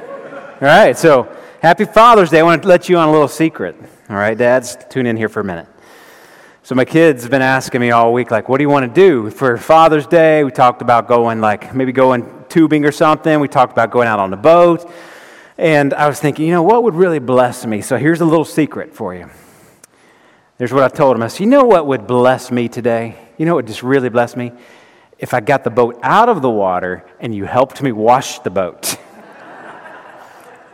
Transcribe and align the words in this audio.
All 0.55 0.67
right, 0.67 0.99
so 0.99 1.33
happy 1.63 1.85
Father's 1.85 2.31
Day. 2.31 2.41
I 2.41 2.43
want 2.43 2.63
to 2.63 2.69
let 2.69 2.89
you 2.89 2.99
on 2.99 3.09
a 3.09 3.13
little 3.13 3.29
secret. 3.29 3.77
All 4.11 4.17
right, 4.17 4.37
dads, 4.37 4.77
tune 4.91 5.07
in 5.07 5.17
here 5.17 5.29
for 5.29 5.39
a 5.39 5.45
minute. 5.45 5.69
So 6.65 6.75
my 6.75 6.85
kids 6.85 7.23
have 7.23 7.31
been 7.31 7.43
asking 7.43 7.81
me 7.81 7.93
all 7.93 8.13
week, 8.13 8.33
like, 8.33 8.49
what 8.49 8.59
do 8.59 8.65
you 8.65 8.69
want 8.69 8.93
to 8.93 8.93
do 8.93 9.31
for 9.31 9.57
Father's 9.57 10.09
Day? 10.09 10.43
We 10.43 10.51
talked 10.51 10.83
about 10.83 11.07
going, 11.07 11.41
like, 11.41 11.73
maybe 11.73 11.93
going 11.93 12.29
tubing 12.49 12.85
or 12.85 12.91
something. 12.91 13.39
We 13.39 13.47
talked 13.47 13.71
about 13.71 13.93
going 13.93 14.09
out 14.09 14.19
on 14.19 14.33
the 14.33 14.37
boat. 14.37 14.91
And 15.59 15.95
I 15.95 16.09
was 16.09 16.19
thinking, 16.19 16.47
you 16.47 16.55
know, 16.55 16.65
what 16.65 16.83
would 16.83 16.97
really 16.97 17.21
bless 17.21 17.65
me? 17.65 17.83
So 17.83 17.99
here's 17.99 18.21
a 18.21 18.27
little 18.27 18.45
secret 18.45 18.93
for 18.93 19.15
you. 19.15 19.31
There's 20.59 20.73
what 20.73 20.83
I 20.83 20.89
told 20.89 21.15
them. 21.15 21.23
I 21.23 21.29
said, 21.29 21.45
you 21.45 21.47
know 21.47 21.63
what 21.63 21.87
would 21.87 22.09
bless 22.09 22.51
me 22.51 22.67
today? 22.67 23.15
You 23.39 23.47
know 23.47 23.55
what 23.55 23.67
just 23.67 23.85
really 23.85 24.09
bless 24.09 24.35
me? 24.35 24.51
If 25.19 25.33
I 25.35 25.41
got 25.41 25.65
the 25.65 25.71
boat 25.71 25.99
out 26.03 26.29
of 26.29 26.43
the 26.43 26.51
water 26.51 27.05
and 27.21 27.35
you 27.35 27.45
helped 27.45 27.83
me 27.83 27.93
wash 27.93 28.39
the 28.41 28.51
boat. 28.51 28.97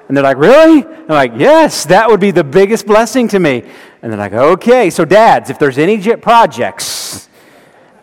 and 0.09 0.17
they're 0.17 0.25
like, 0.25 0.37
Really? 0.37 0.85
I'm 0.85 1.09
like, 1.09 1.33
Yes, 1.37 1.85
that 1.87 2.09
would 2.11 2.21
be 2.21 2.31
the 2.31 2.45
biggest 2.45 2.87
blessing 2.87 3.29
to 3.29 3.39
me. 3.39 3.63
And 4.03 4.13
they're 4.13 4.19
like, 4.19 4.33
Okay, 4.33 4.91
so 4.91 5.05
dads, 5.05 5.51
if 5.51 5.59
there's 5.59 5.79
any 5.79 6.17
projects 6.17 7.29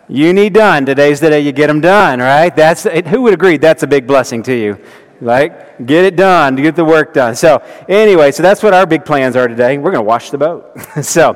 you 0.08 0.34
need 0.34 0.54
done, 0.54 0.86
today's 0.86 1.20
the 1.20 1.30
day 1.30 1.42
you 1.42 1.52
get 1.52 1.68
them 1.68 1.82
done, 1.82 2.20
right? 2.20 2.56
That's, 2.56 2.84
who 2.84 3.22
would 3.24 3.34
agree 3.34 3.58
that's 3.58 3.84
a 3.84 3.88
big 3.88 4.08
blessing 4.08 4.42
to 4.44 4.54
you? 4.54 4.80
Like, 5.22 5.86
get 5.86 6.06
it 6.06 6.16
done, 6.16 6.56
get 6.56 6.76
the 6.76 6.86
work 6.86 7.14
done. 7.14 7.36
So, 7.36 7.62
anyway, 7.90 8.32
so 8.32 8.42
that's 8.42 8.64
what 8.64 8.74
our 8.74 8.86
big 8.86 9.04
plans 9.04 9.36
are 9.36 9.48
today. 9.48 9.78
We're 9.78 9.92
going 9.92 10.04
to 10.04 10.08
wash 10.08 10.32
the 10.32 10.38
boat. 10.38 10.72
so, 11.04 11.36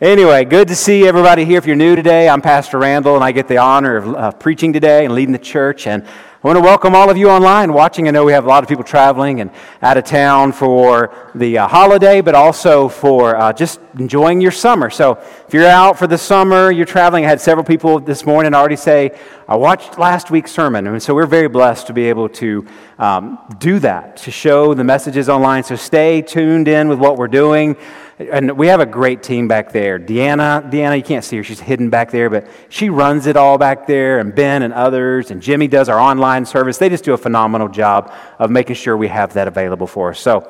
Anyway, 0.00 0.46
good 0.46 0.66
to 0.66 0.74
see 0.74 1.06
everybody 1.06 1.44
here. 1.44 1.58
If 1.58 1.66
you're 1.66 1.76
new 1.76 1.94
today, 1.94 2.26
I'm 2.26 2.40
Pastor 2.40 2.78
Randall, 2.78 3.16
and 3.16 3.22
I 3.22 3.32
get 3.32 3.48
the 3.48 3.58
honor 3.58 3.98
of 3.98 4.08
uh, 4.08 4.30
preaching 4.30 4.72
today 4.72 5.04
and 5.04 5.14
leading 5.14 5.32
the 5.32 5.38
church. 5.38 5.86
And 5.86 6.02
I 6.04 6.46
want 6.46 6.56
to 6.56 6.62
welcome 6.62 6.94
all 6.94 7.10
of 7.10 7.18
you 7.18 7.28
online 7.28 7.74
watching. 7.74 8.08
I 8.08 8.10
know 8.10 8.24
we 8.24 8.32
have 8.32 8.46
a 8.46 8.48
lot 8.48 8.62
of 8.62 8.68
people 8.70 8.82
traveling 8.82 9.42
and 9.42 9.50
out 9.82 9.98
of 9.98 10.04
town 10.04 10.52
for 10.52 11.14
the 11.34 11.58
uh, 11.58 11.68
holiday, 11.68 12.22
but 12.22 12.34
also 12.34 12.88
for 12.88 13.36
uh, 13.36 13.52
just 13.52 13.78
enjoying 13.98 14.40
your 14.40 14.52
summer. 14.52 14.88
So 14.88 15.18
if 15.46 15.52
you're 15.52 15.66
out 15.66 15.98
for 15.98 16.06
the 16.06 16.16
summer, 16.16 16.70
you're 16.70 16.86
traveling. 16.86 17.26
I 17.26 17.28
had 17.28 17.42
several 17.42 17.66
people 17.66 18.00
this 18.00 18.24
morning 18.24 18.54
already 18.54 18.76
say, 18.76 19.10
I 19.46 19.56
watched 19.56 19.98
last 19.98 20.30
week's 20.30 20.50
sermon. 20.50 20.86
And 20.86 21.02
so 21.02 21.14
we're 21.14 21.26
very 21.26 21.48
blessed 21.48 21.88
to 21.88 21.92
be 21.92 22.06
able 22.06 22.30
to 22.30 22.66
um, 22.98 23.38
do 23.58 23.78
that, 23.80 24.16
to 24.18 24.30
show 24.30 24.72
the 24.72 24.84
messages 24.84 25.28
online. 25.28 25.62
So 25.62 25.76
stay 25.76 26.22
tuned 26.22 26.68
in 26.68 26.88
with 26.88 26.98
what 26.98 27.18
we're 27.18 27.28
doing. 27.28 27.76
And 28.20 28.58
we 28.58 28.66
have 28.66 28.80
a 28.80 28.86
great 28.86 29.22
team 29.22 29.48
back 29.48 29.72
there. 29.72 29.98
Deanna, 29.98 30.70
Deanna, 30.70 30.98
you 30.98 31.02
can't 31.02 31.24
see 31.24 31.38
her, 31.38 31.42
she's 31.42 31.58
hidden 31.58 31.88
back 31.88 32.10
there, 32.10 32.28
but 32.28 32.46
she 32.68 32.90
runs 32.90 33.26
it 33.26 33.34
all 33.34 33.56
back 33.56 33.86
there, 33.86 34.18
and 34.18 34.34
Ben 34.34 34.62
and 34.62 34.74
others, 34.74 35.30
and 35.30 35.40
Jimmy 35.40 35.68
does 35.68 35.88
our 35.88 35.98
online 35.98 36.44
service. 36.44 36.76
They 36.76 36.90
just 36.90 37.02
do 37.02 37.14
a 37.14 37.18
phenomenal 37.18 37.68
job 37.68 38.12
of 38.38 38.50
making 38.50 38.76
sure 38.76 38.94
we 38.94 39.08
have 39.08 39.32
that 39.32 39.48
available 39.48 39.86
for 39.86 40.10
us. 40.10 40.20
So 40.20 40.40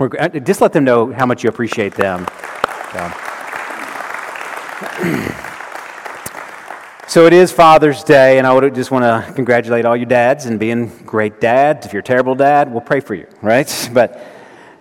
uh, 0.00 0.28
just 0.40 0.60
let 0.60 0.72
them 0.72 0.82
know 0.82 1.12
how 1.12 1.24
much 1.24 1.44
you 1.44 1.50
appreciate 1.50 1.94
them. 1.94 2.26
So. 2.92 3.12
so 7.06 7.26
it 7.26 7.32
is 7.32 7.52
Father's 7.52 8.02
Day, 8.02 8.38
and 8.38 8.46
I 8.46 8.52
would 8.52 8.74
just 8.74 8.90
want 8.90 9.04
to 9.04 9.32
congratulate 9.34 9.84
all 9.84 9.96
you 9.96 10.04
dads 10.04 10.46
and 10.46 10.58
being 10.58 10.88
great 11.06 11.40
dads. 11.40 11.86
If 11.86 11.92
you're 11.92 12.00
a 12.00 12.04
terrible 12.04 12.34
dad, 12.34 12.72
we'll 12.72 12.80
pray 12.80 12.98
for 12.98 13.14
you, 13.14 13.28
right? 13.40 13.70
But 13.94 14.20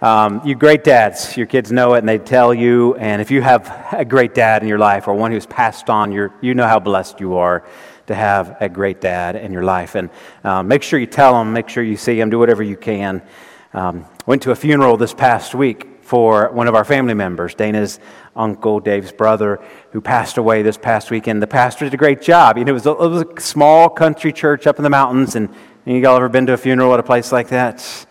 um, 0.03 0.41
you 0.45 0.53
great 0.53 0.83
dads, 0.83 1.37
your 1.37 1.45
kids 1.45 1.71
know 1.71 1.93
it 1.93 1.99
and 1.99 2.09
they 2.09 2.17
tell 2.17 2.53
you. 2.53 2.95
And 2.95 3.21
if 3.21 3.31
you 3.31 3.41
have 3.41 3.87
a 3.93 4.03
great 4.03 4.33
dad 4.33 4.61
in 4.61 4.67
your 4.67 4.77
life 4.77 5.07
or 5.07 5.13
one 5.13 5.31
who's 5.31 5.45
passed 5.45 5.89
on, 5.89 6.11
you 6.11 6.29
you 6.41 6.53
know 6.53 6.67
how 6.67 6.79
blessed 6.79 7.21
you 7.21 7.35
are 7.37 7.65
to 8.07 8.13
have 8.13 8.57
a 8.59 8.67
great 8.67 8.99
dad 8.99 9.37
in 9.37 9.53
your 9.53 9.63
life. 9.63 9.95
And 9.95 10.09
um, 10.43 10.67
make 10.67 10.83
sure 10.83 10.99
you 10.99 11.05
tell 11.05 11.35
them, 11.35 11.53
make 11.53 11.69
sure 11.69 11.81
you 11.81 11.95
see 11.95 12.17
them, 12.17 12.29
do 12.29 12.37
whatever 12.37 12.61
you 12.61 12.75
can. 12.75 13.21
Um, 13.73 14.05
went 14.25 14.41
to 14.41 14.51
a 14.51 14.55
funeral 14.57 14.97
this 14.97 15.13
past 15.13 15.55
week 15.55 15.87
for 16.01 16.51
one 16.51 16.67
of 16.67 16.75
our 16.75 16.83
family 16.83 17.13
members, 17.13 17.55
Dana's 17.55 18.01
uncle, 18.35 18.81
Dave's 18.81 19.13
brother, 19.13 19.61
who 19.93 20.01
passed 20.01 20.37
away 20.37 20.63
this 20.63 20.77
past 20.77 21.11
weekend. 21.11 21.41
The 21.41 21.47
pastor 21.47 21.85
did 21.85 21.93
a 21.93 21.97
great 21.97 22.21
job. 22.21 22.57
You 22.57 22.65
know, 22.65 22.71
it 22.71 22.73
was 22.73 22.85
a, 22.87 22.91
it 22.91 23.09
was 23.09 23.21
a 23.21 23.41
small 23.41 23.89
country 23.89 24.33
church 24.33 24.67
up 24.67 24.79
in 24.79 24.83
the 24.83 24.89
mountains, 24.89 25.37
and, 25.37 25.47
and 25.85 25.95
you 25.95 26.05
all 26.05 26.17
ever 26.17 26.27
been 26.27 26.45
to 26.47 26.53
a 26.53 26.57
funeral 26.57 26.93
at 26.93 26.99
a 26.99 27.03
place 27.03 27.31
like 27.31 27.47
that? 27.47 28.05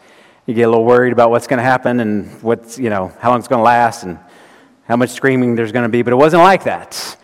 You 0.47 0.54
get 0.54 0.62
a 0.62 0.69
little 0.69 0.84
worried 0.84 1.12
about 1.12 1.30
what's 1.30 1.47
going 1.47 1.58
to 1.58 1.64
happen 1.64 2.00
and 2.00 2.42
what's, 2.42 2.76
you 2.76 2.91
know, 2.91 3.12
how 3.20 3.30
long 3.30 3.38
it's 3.38 3.47
going 3.47 3.60
to 3.60 3.64
last 3.64 4.03
and 4.03 4.19
how 4.88 4.97
much 4.97 5.10
screaming 5.10 5.54
there's 5.54 5.70
going 5.70 5.84
to 5.84 5.88
be. 5.88 6.03
But 6.03 6.12
it 6.12 6.16
wasn't 6.16 6.42
like 6.42 6.64
that. 6.64 7.16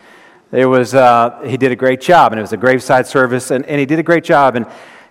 There 0.51 0.69
was, 0.69 0.95
uh, 0.95 1.41
he 1.45 1.57
did 1.57 1.71
a 1.71 1.75
great 1.75 1.99
job, 1.99 2.31
and 2.31 2.39
it 2.39 2.41
was 2.41 2.53
a 2.53 2.57
graveside 2.57 3.07
service, 3.07 3.51
and, 3.51 3.65
and 3.65 3.77
he 3.77 3.85
did 3.85 3.99
a 3.99 4.03
great 4.03 4.23
job. 4.23 4.55
And, 4.55 4.65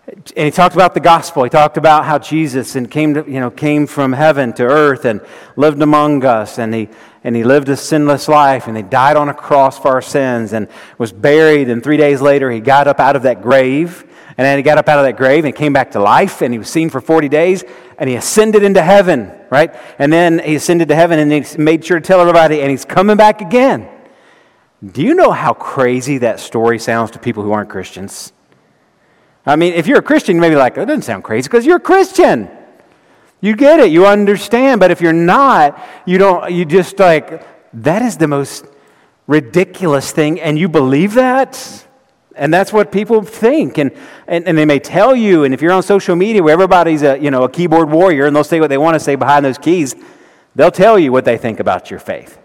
and 0.08 0.46
he 0.46 0.50
talked 0.50 0.74
about 0.74 0.94
the 0.94 1.00
gospel. 1.00 1.44
He 1.44 1.50
talked 1.50 1.76
about 1.76 2.06
how 2.06 2.18
Jesus 2.18 2.76
and 2.76 2.90
came, 2.90 3.12
to, 3.12 3.24
you 3.30 3.40
know, 3.40 3.50
came 3.50 3.86
from 3.86 4.14
heaven 4.14 4.54
to 4.54 4.64
earth 4.64 5.04
and 5.04 5.20
lived 5.56 5.82
among 5.82 6.24
us, 6.24 6.58
and 6.58 6.74
he, 6.74 6.88
and 7.22 7.36
he 7.36 7.44
lived 7.44 7.68
a 7.68 7.76
sinless 7.76 8.26
life, 8.26 8.68
and 8.68 8.76
he 8.76 8.82
died 8.82 9.18
on 9.18 9.28
a 9.28 9.34
cross 9.34 9.78
for 9.78 9.88
our 9.88 10.02
sins, 10.02 10.54
and 10.54 10.66
was 10.96 11.12
buried, 11.12 11.68
and 11.68 11.84
three 11.84 11.98
days 11.98 12.22
later 12.22 12.50
he 12.50 12.58
got 12.58 12.88
up 12.88 13.00
out 13.00 13.16
of 13.16 13.22
that 13.24 13.42
grave 13.42 14.07
and 14.38 14.44
then 14.44 14.56
he 14.56 14.62
got 14.62 14.78
up 14.78 14.88
out 14.88 15.00
of 15.00 15.04
that 15.04 15.16
grave 15.16 15.44
and 15.44 15.54
came 15.54 15.72
back 15.72 15.90
to 15.90 16.00
life, 16.00 16.42
and 16.42 16.54
he 16.54 16.58
was 16.58 16.68
seen 16.68 16.90
for 16.90 17.00
40 17.00 17.28
days, 17.28 17.64
and 17.98 18.08
he 18.08 18.14
ascended 18.14 18.62
into 18.62 18.80
heaven, 18.80 19.32
right? 19.50 19.74
And 19.98 20.12
then 20.12 20.38
he 20.38 20.54
ascended 20.54 20.88
to 20.88 20.94
heaven, 20.94 21.18
and 21.18 21.32
he 21.32 21.58
made 21.58 21.84
sure 21.84 21.98
to 21.98 22.06
tell 22.06 22.20
everybody, 22.20 22.60
and 22.60 22.70
he's 22.70 22.84
coming 22.84 23.16
back 23.16 23.40
again. 23.40 23.88
Do 24.92 25.02
you 25.02 25.14
know 25.14 25.32
how 25.32 25.54
crazy 25.54 26.18
that 26.18 26.38
story 26.38 26.78
sounds 26.78 27.10
to 27.10 27.18
people 27.18 27.42
who 27.42 27.50
aren't 27.50 27.68
Christians? 27.68 28.32
I 29.44 29.56
mean, 29.56 29.74
if 29.74 29.88
you're 29.88 29.98
a 29.98 30.02
Christian, 30.02 30.36
you 30.36 30.40
may 30.40 30.50
be 30.50 30.56
like, 30.56 30.76
that 30.76 30.86
doesn't 30.86 31.02
sound 31.02 31.24
crazy 31.24 31.48
because 31.48 31.66
you're 31.66 31.78
a 31.78 31.80
Christian. 31.80 32.48
You 33.40 33.56
get 33.56 33.80
it, 33.80 33.90
you 33.90 34.06
understand. 34.06 34.78
But 34.78 34.92
if 34.92 35.00
you're 35.00 35.12
not, 35.12 35.84
you 36.06 36.18
don't, 36.18 36.52
you 36.52 36.64
just 36.64 36.96
like, 37.00 37.44
that 37.72 38.02
is 38.02 38.18
the 38.18 38.28
most 38.28 38.66
ridiculous 39.26 40.12
thing, 40.12 40.40
and 40.40 40.56
you 40.56 40.68
believe 40.68 41.14
that? 41.14 41.87
And 42.38 42.54
that's 42.54 42.72
what 42.72 42.92
people 42.92 43.22
think. 43.22 43.78
And, 43.78 43.90
and, 44.26 44.46
and, 44.46 44.56
they 44.56 44.64
may 44.64 44.78
tell 44.78 45.14
you, 45.14 45.44
and 45.44 45.52
if 45.52 45.60
you're 45.60 45.72
on 45.72 45.82
social 45.82 46.14
media 46.14 46.42
where 46.42 46.52
everybody's 46.52 47.02
a, 47.02 47.18
you 47.18 47.30
know, 47.30 47.42
a 47.42 47.48
keyboard 47.48 47.90
warrior 47.90 48.26
and 48.26 48.34
they'll 48.34 48.44
say 48.44 48.60
what 48.60 48.68
they 48.68 48.78
want 48.78 48.94
to 48.94 49.00
say 49.00 49.16
behind 49.16 49.44
those 49.44 49.58
keys, 49.58 49.94
they'll 50.54 50.70
tell 50.70 50.98
you 50.98 51.10
what 51.10 51.24
they 51.24 51.36
think 51.36 51.60
about 51.60 51.90
your 51.90 52.00
faith. 52.00 52.38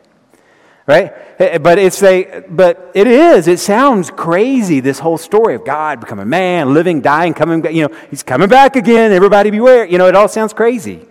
Right? 0.86 1.14
Eh, 1.40 1.60
but 1.60 1.80
it's 1.80 2.04
a, 2.04 2.44
but 2.50 2.92
it 2.94 3.08
is, 3.08 3.48
it 3.48 3.60
sounds 3.60 4.10
crazy, 4.10 4.82
this 4.82 5.00
whole 5.00 5.18
story 5.18 5.56
of 5.56 5.64
God 5.64 6.00
becoming 6.00 6.28
man, 6.28 6.74
living, 6.74 7.00
dying, 7.00 7.34
coming 7.34 7.62
back, 7.62 7.74
you 7.74 7.88
know, 7.88 7.96
he's 8.10 8.24
coming 8.24 8.50
back 8.50 8.76
again, 8.76 9.12
everybody 9.12 9.50
beware. 9.50 9.86
You 9.86 9.98
know, 9.98 10.08
it 10.08 10.16
all 10.16 10.28
sounds 10.28 10.54
crazy. 10.54 11.08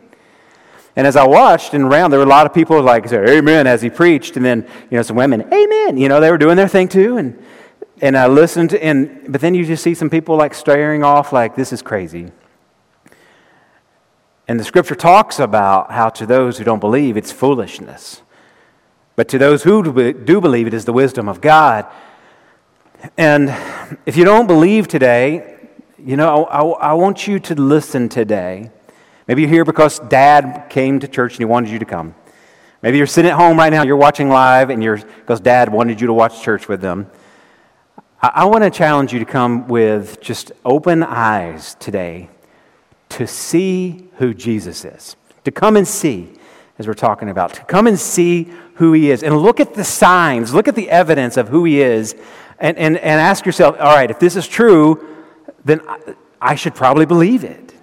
And 0.94 1.06
as 1.06 1.16
I 1.16 1.26
watched 1.26 1.72
and 1.72 1.84
around, 1.84 2.10
there 2.10 2.20
were 2.20 2.26
a 2.26 2.28
lot 2.28 2.44
of 2.44 2.52
people 2.52 2.82
like 2.82 3.08
said, 3.08 3.26
Amen 3.28 3.66
as 3.66 3.80
he 3.80 3.88
preached, 3.88 4.36
and 4.36 4.44
then, 4.44 4.66
you 4.90 4.96
know, 4.98 5.02
some 5.02 5.16
women, 5.16 5.42
Amen. 5.52 5.96
You 5.96 6.08
know, 6.08 6.20
they 6.20 6.30
were 6.30 6.36
doing 6.36 6.56
their 6.56 6.68
thing 6.68 6.88
too. 6.88 7.16
And 7.16 7.42
and 8.02 8.18
I 8.18 8.26
listened, 8.26 8.74
and 8.74 9.32
but 9.32 9.40
then 9.40 9.54
you 9.54 9.64
just 9.64 9.82
see 9.82 9.94
some 9.94 10.10
people 10.10 10.36
like 10.36 10.54
staring 10.54 11.04
off, 11.04 11.32
like 11.32 11.54
this 11.54 11.72
is 11.72 11.80
crazy. 11.80 12.32
And 14.48 14.58
the 14.58 14.64
scripture 14.64 14.96
talks 14.96 15.38
about 15.38 15.92
how 15.92 16.08
to 16.10 16.26
those 16.26 16.58
who 16.58 16.64
don't 16.64 16.80
believe, 16.80 17.16
it's 17.16 17.30
foolishness. 17.30 18.20
But 19.14 19.28
to 19.28 19.38
those 19.38 19.62
who 19.62 20.12
do 20.12 20.40
believe, 20.40 20.66
it 20.66 20.74
is 20.74 20.84
the 20.84 20.92
wisdom 20.92 21.28
of 21.28 21.40
God. 21.40 21.86
And 23.16 23.54
if 24.04 24.16
you 24.16 24.24
don't 24.24 24.48
believe 24.48 24.88
today, 24.88 25.68
you 25.98 26.16
know, 26.16 26.44
I, 26.46 26.90
I 26.90 26.92
want 26.94 27.28
you 27.28 27.38
to 27.38 27.54
listen 27.54 28.08
today. 28.08 28.70
Maybe 29.28 29.42
you're 29.42 29.50
here 29.50 29.64
because 29.64 30.00
dad 30.00 30.66
came 30.70 30.98
to 31.00 31.08
church 31.08 31.34
and 31.34 31.38
he 31.38 31.44
wanted 31.44 31.70
you 31.70 31.78
to 31.78 31.84
come. 31.84 32.16
Maybe 32.82 32.98
you're 32.98 33.06
sitting 33.06 33.30
at 33.30 33.36
home 33.36 33.56
right 33.56 33.70
now, 33.70 33.84
you're 33.84 33.96
watching 33.96 34.28
live, 34.28 34.70
and 34.70 34.82
you're 34.82 34.96
because 34.96 35.40
dad 35.40 35.72
wanted 35.72 36.00
you 36.00 36.08
to 36.08 36.12
watch 36.12 36.42
church 36.42 36.66
with 36.66 36.80
them. 36.80 37.08
I, 38.22 38.44
want 38.44 38.62
to 38.62 38.70
challenge 38.70 39.12
you 39.12 39.18
to 39.18 39.24
come 39.24 39.66
with 39.66 40.20
just 40.20 40.52
open 40.64 41.02
eyes 41.02 41.74
today 41.80 42.30
to 43.08 43.26
see 43.26 44.08
who 44.18 44.32
Jesus 44.32 44.84
is, 44.84 45.16
to 45.44 45.50
come 45.50 45.76
and 45.76 45.86
see, 45.86 46.32
as 46.78 46.86
we're 46.86 46.94
talking 46.94 47.30
about, 47.30 47.54
to 47.54 47.64
come 47.64 47.88
and 47.88 47.98
see 47.98 48.52
who 48.74 48.92
he 48.92 49.10
is 49.10 49.24
and 49.24 49.36
look 49.36 49.58
at 49.58 49.74
the 49.74 49.82
signs, 49.82 50.54
look 50.54 50.68
at 50.68 50.76
the 50.76 50.88
evidence 50.88 51.36
of 51.36 51.48
who 51.48 51.64
he 51.64 51.80
is, 51.80 52.14
And, 52.60 52.78
and, 52.78 52.96
and 52.96 53.20
ask 53.20 53.44
yourself, 53.44 53.76
all 53.80 53.96
right, 53.96 54.08
if 54.08 54.20
this 54.20 54.36
is 54.36 54.46
true, 54.46 55.04
then 55.64 55.80
I 56.40 56.54
should 56.54 56.76
probably 56.76 57.06
believe 57.06 57.42
it. 57.42 57.74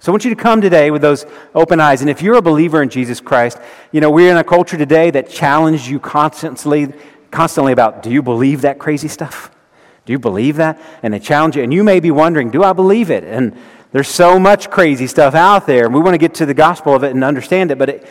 So 0.00 0.10
I 0.10 0.12
want 0.12 0.24
you 0.24 0.34
to 0.34 0.42
come 0.42 0.60
today 0.62 0.90
with 0.90 1.02
those 1.02 1.26
open 1.54 1.80
eyes. 1.80 2.00
And 2.00 2.08
if 2.08 2.22
you're 2.22 2.36
a 2.36 2.42
believer 2.42 2.82
in 2.82 2.88
Jesus 2.88 3.20
Christ, 3.20 3.58
you 3.92 4.00
know, 4.00 4.10
we're 4.10 4.30
in 4.30 4.36
a 4.38 4.44
culture 4.44 4.78
today 4.78 5.10
that 5.10 5.28
challenges 5.28 5.88
you 5.88 5.98
constantly, 5.98 6.92
constantly 7.34 7.72
about 7.72 8.02
do 8.02 8.10
you 8.10 8.22
believe 8.22 8.62
that 8.62 8.78
crazy 8.78 9.08
stuff? 9.08 9.50
Do 10.06 10.12
you 10.12 10.18
believe 10.18 10.56
that? 10.56 10.80
And 11.02 11.12
they 11.12 11.18
challenge 11.18 11.56
you. 11.56 11.62
And 11.62 11.72
you 11.72 11.82
may 11.82 12.00
be 12.00 12.10
wondering, 12.10 12.50
do 12.50 12.62
I 12.62 12.72
believe 12.72 13.10
it? 13.10 13.24
And 13.24 13.56
there's 13.90 14.08
so 14.08 14.38
much 14.38 14.70
crazy 14.70 15.06
stuff 15.06 15.34
out 15.34 15.66
there. 15.66 15.86
And 15.86 15.94
we 15.94 16.00
want 16.00 16.14
to 16.14 16.18
get 16.18 16.34
to 16.34 16.46
the 16.46 16.54
gospel 16.54 16.94
of 16.94 17.02
it 17.04 17.10
and 17.10 17.24
understand 17.24 17.70
it. 17.70 17.78
But 17.78 17.88
it, 17.88 18.08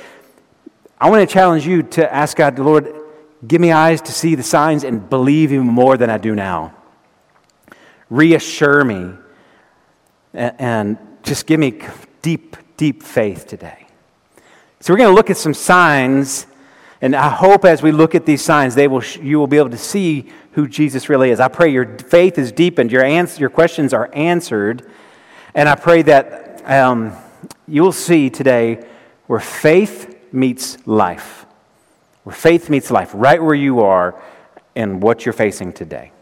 I 1.00 1.10
want 1.10 1.28
to 1.28 1.32
challenge 1.32 1.66
you 1.66 1.84
to 1.84 2.14
ask 2.14 2.36
God, 2.38 2.60
Lord, 2.60 2.94
give 3.48 3.62
me 3.62 3.72
eyes 3.72 4.02
to 4.02 4.12
see 4.12 4.36
the 4.36 4.44
signs 4.44 4.84
and 4.84 5.10
believe 5.10 5.54
even 5.54 5.68
more 5.68 5.98
than 5.98 6.10
I 6.10 6.18
do 6.18 6.36
now. 6.36 6.74
Reassure 8.10 8.84
me 8.84 9.14
and 10.34 10.98
just 11.22 11.46
give 11.46 11.60
me 11.60 11.80
deep, 12.22 12.58
deep 12.76 13.04
faith 13.04 13.48
today. 13.48 13.88
So, 14.80 14.92
we're 14.92 14.98
going 14.98 15.12
to 15.12 15.16
look 15.16 15.30
at 15.30 15.38
some 15.38 15.54
signs, 15.54 16.46
and 17.04 17.18
I 17.18 17.28
hope 17.28 17.66
as 17.66 17.84
we 17.84 17.92
look 17.92 18.16
at 18.16 18.26
these 18.26 18.42
signs, 18.42 18.76
they 18.76 18.88
will, 18.88 19.04
you 19.22 19.38
will 19.38 19.46
be 19.46 19.58
able 19.58 19.72
to 19.72 19.78
see 19.78 20.30
who 20.54 20.70
Jesus 20.70 21.10
really 21.10 21.32
is. 21.32 21.42
I 21.42 21.50
pray 21.50 21.70
your 21.70 21.98
faith 21.98 22.38
is 22.38 22.54
deepened, 22.54 22.94
your, 22.94 23.04
ans- 23.04 23.42
your 23.42 23.50
questions 23.50 23.92
are 23.92 24.10
answered, 24.14 24.90
and 25.54 25.68
I 25.68 25.76
pray 25.76 26.04
that 26.04 26.64
um, 26.66 27.12
you'll 27.68 27.92
see 27.92 28.30
today 28.30 28.88
where 29.28 29.42
faith 29.42 30.18
meets 30.32 30.78
life. 30.88 31.46
Where 32.24 32.34
faith 32.34 32.70
meets 32.70 32.90
life, 32.90 33.12
right 33.14 33.44
where 33.44 33.54
you 33.54 33.82
are 33.82 34.16
and 34.74 35.04
what 35.04 35.26
you're 35.26 35.34
facing 35.34 35.74
today. 35.74 36.14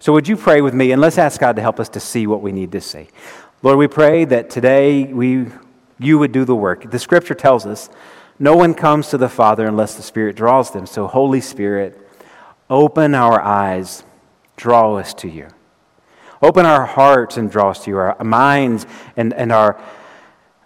So, 0.00 0.12
would 0.12 0.26
you 0.26 0.36
pray 0.36 0.60
with 0.60 0.74
me, 0.74 0.90
and 0.90 1.00
let's 1.00 1.18
ask 1.18 1.40
God 1.40 1.54
to 1.54 1.62
help 1.62 1.78
us 1.78 1.88
to 1.90 2.00
see 2.00 2.26
what 2.26 2.42
we 2.42 2.50
need 2.50 2.72
to 2.72 2.80
see. 2.80 3.06
Lord, 3.62 3.78
we 3.78 3.86
pray 3.86 4.24
that 4.24 4.50
today 4.50 5.04
we, 5.04 5.46
you 6.00 6.18
would 6.18 6.32
do 6.32 6.44
the 6.44 6.56
work. 6.56 6.90
The 6.90 6.98
scripture 6.98 7.34
tells 7.34 7.64
us 7.64 7.88
no 8.38 8.56
one 8.56 8.74
comes 8.74 9.08
to 9.08 9.18
the 9.18 9.28
Father 9.28 9.66
unless 9.66 9.94
the 9.94 10.02
Spirit 10.02 10.36
draws 10.36 10.70
them. 10.70 10.86
So, 10.86 11.06
Holy 11.06 11.40
Spirit, 11.40 11.98
open 12.68 13.14
our 13.14 13.40
eyes, 13.40 14.04
draw 14.56 14.96
us 14.96 15.14
to 15.14 15.28
you. 15.28 15.48
Open 16.42 16.66
our 16.66 16.84
hearts 16.84 17.38
and 17.38 17.50
draw 17.50 17.70
us 17.70 17.84
to 17.84 17.90
you, 17.90 17.96
our 17.96 18.22
minds 18.22 18.86
and, 19.16 19.32
and 19.32 19.50
our, 19.50 19.80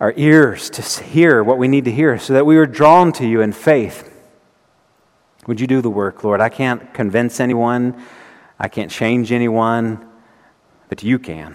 our 0.00 0.12
ears 0.16 0.68
to 0.70 1.04
hear 1.04 1.44
what 1.44 1.58
we 1.58 1.68
need 1.68 1.84
to 1.84 1.92
hear 1.92 2.18
so 2.18 2.32
that 2.32 2.44
we 2.44 2.56
are 2.56 2.66
drawn 2.66 3.12
to 3.12 3.26
you 3.26 3.40
in 3.40 3.52
faith. 3.52 4.06
Would 5.46 5.60
you 5.60 5.66
do 5.66 5.80
the 5.80 5.90
work, 5.90 6.24
Lord? 6.24 6.40
I 6.40 6.48
can't 6.48 6.92
convince 6.92 7.38
anyone, 7.40 8.02
I 8.58 8.68
can't 8.68 8.90
change 8.90 9.30
anyone, 9.32 10.06
but 10.88 11.02
you 11.02 11.18
can. 11.18 11.54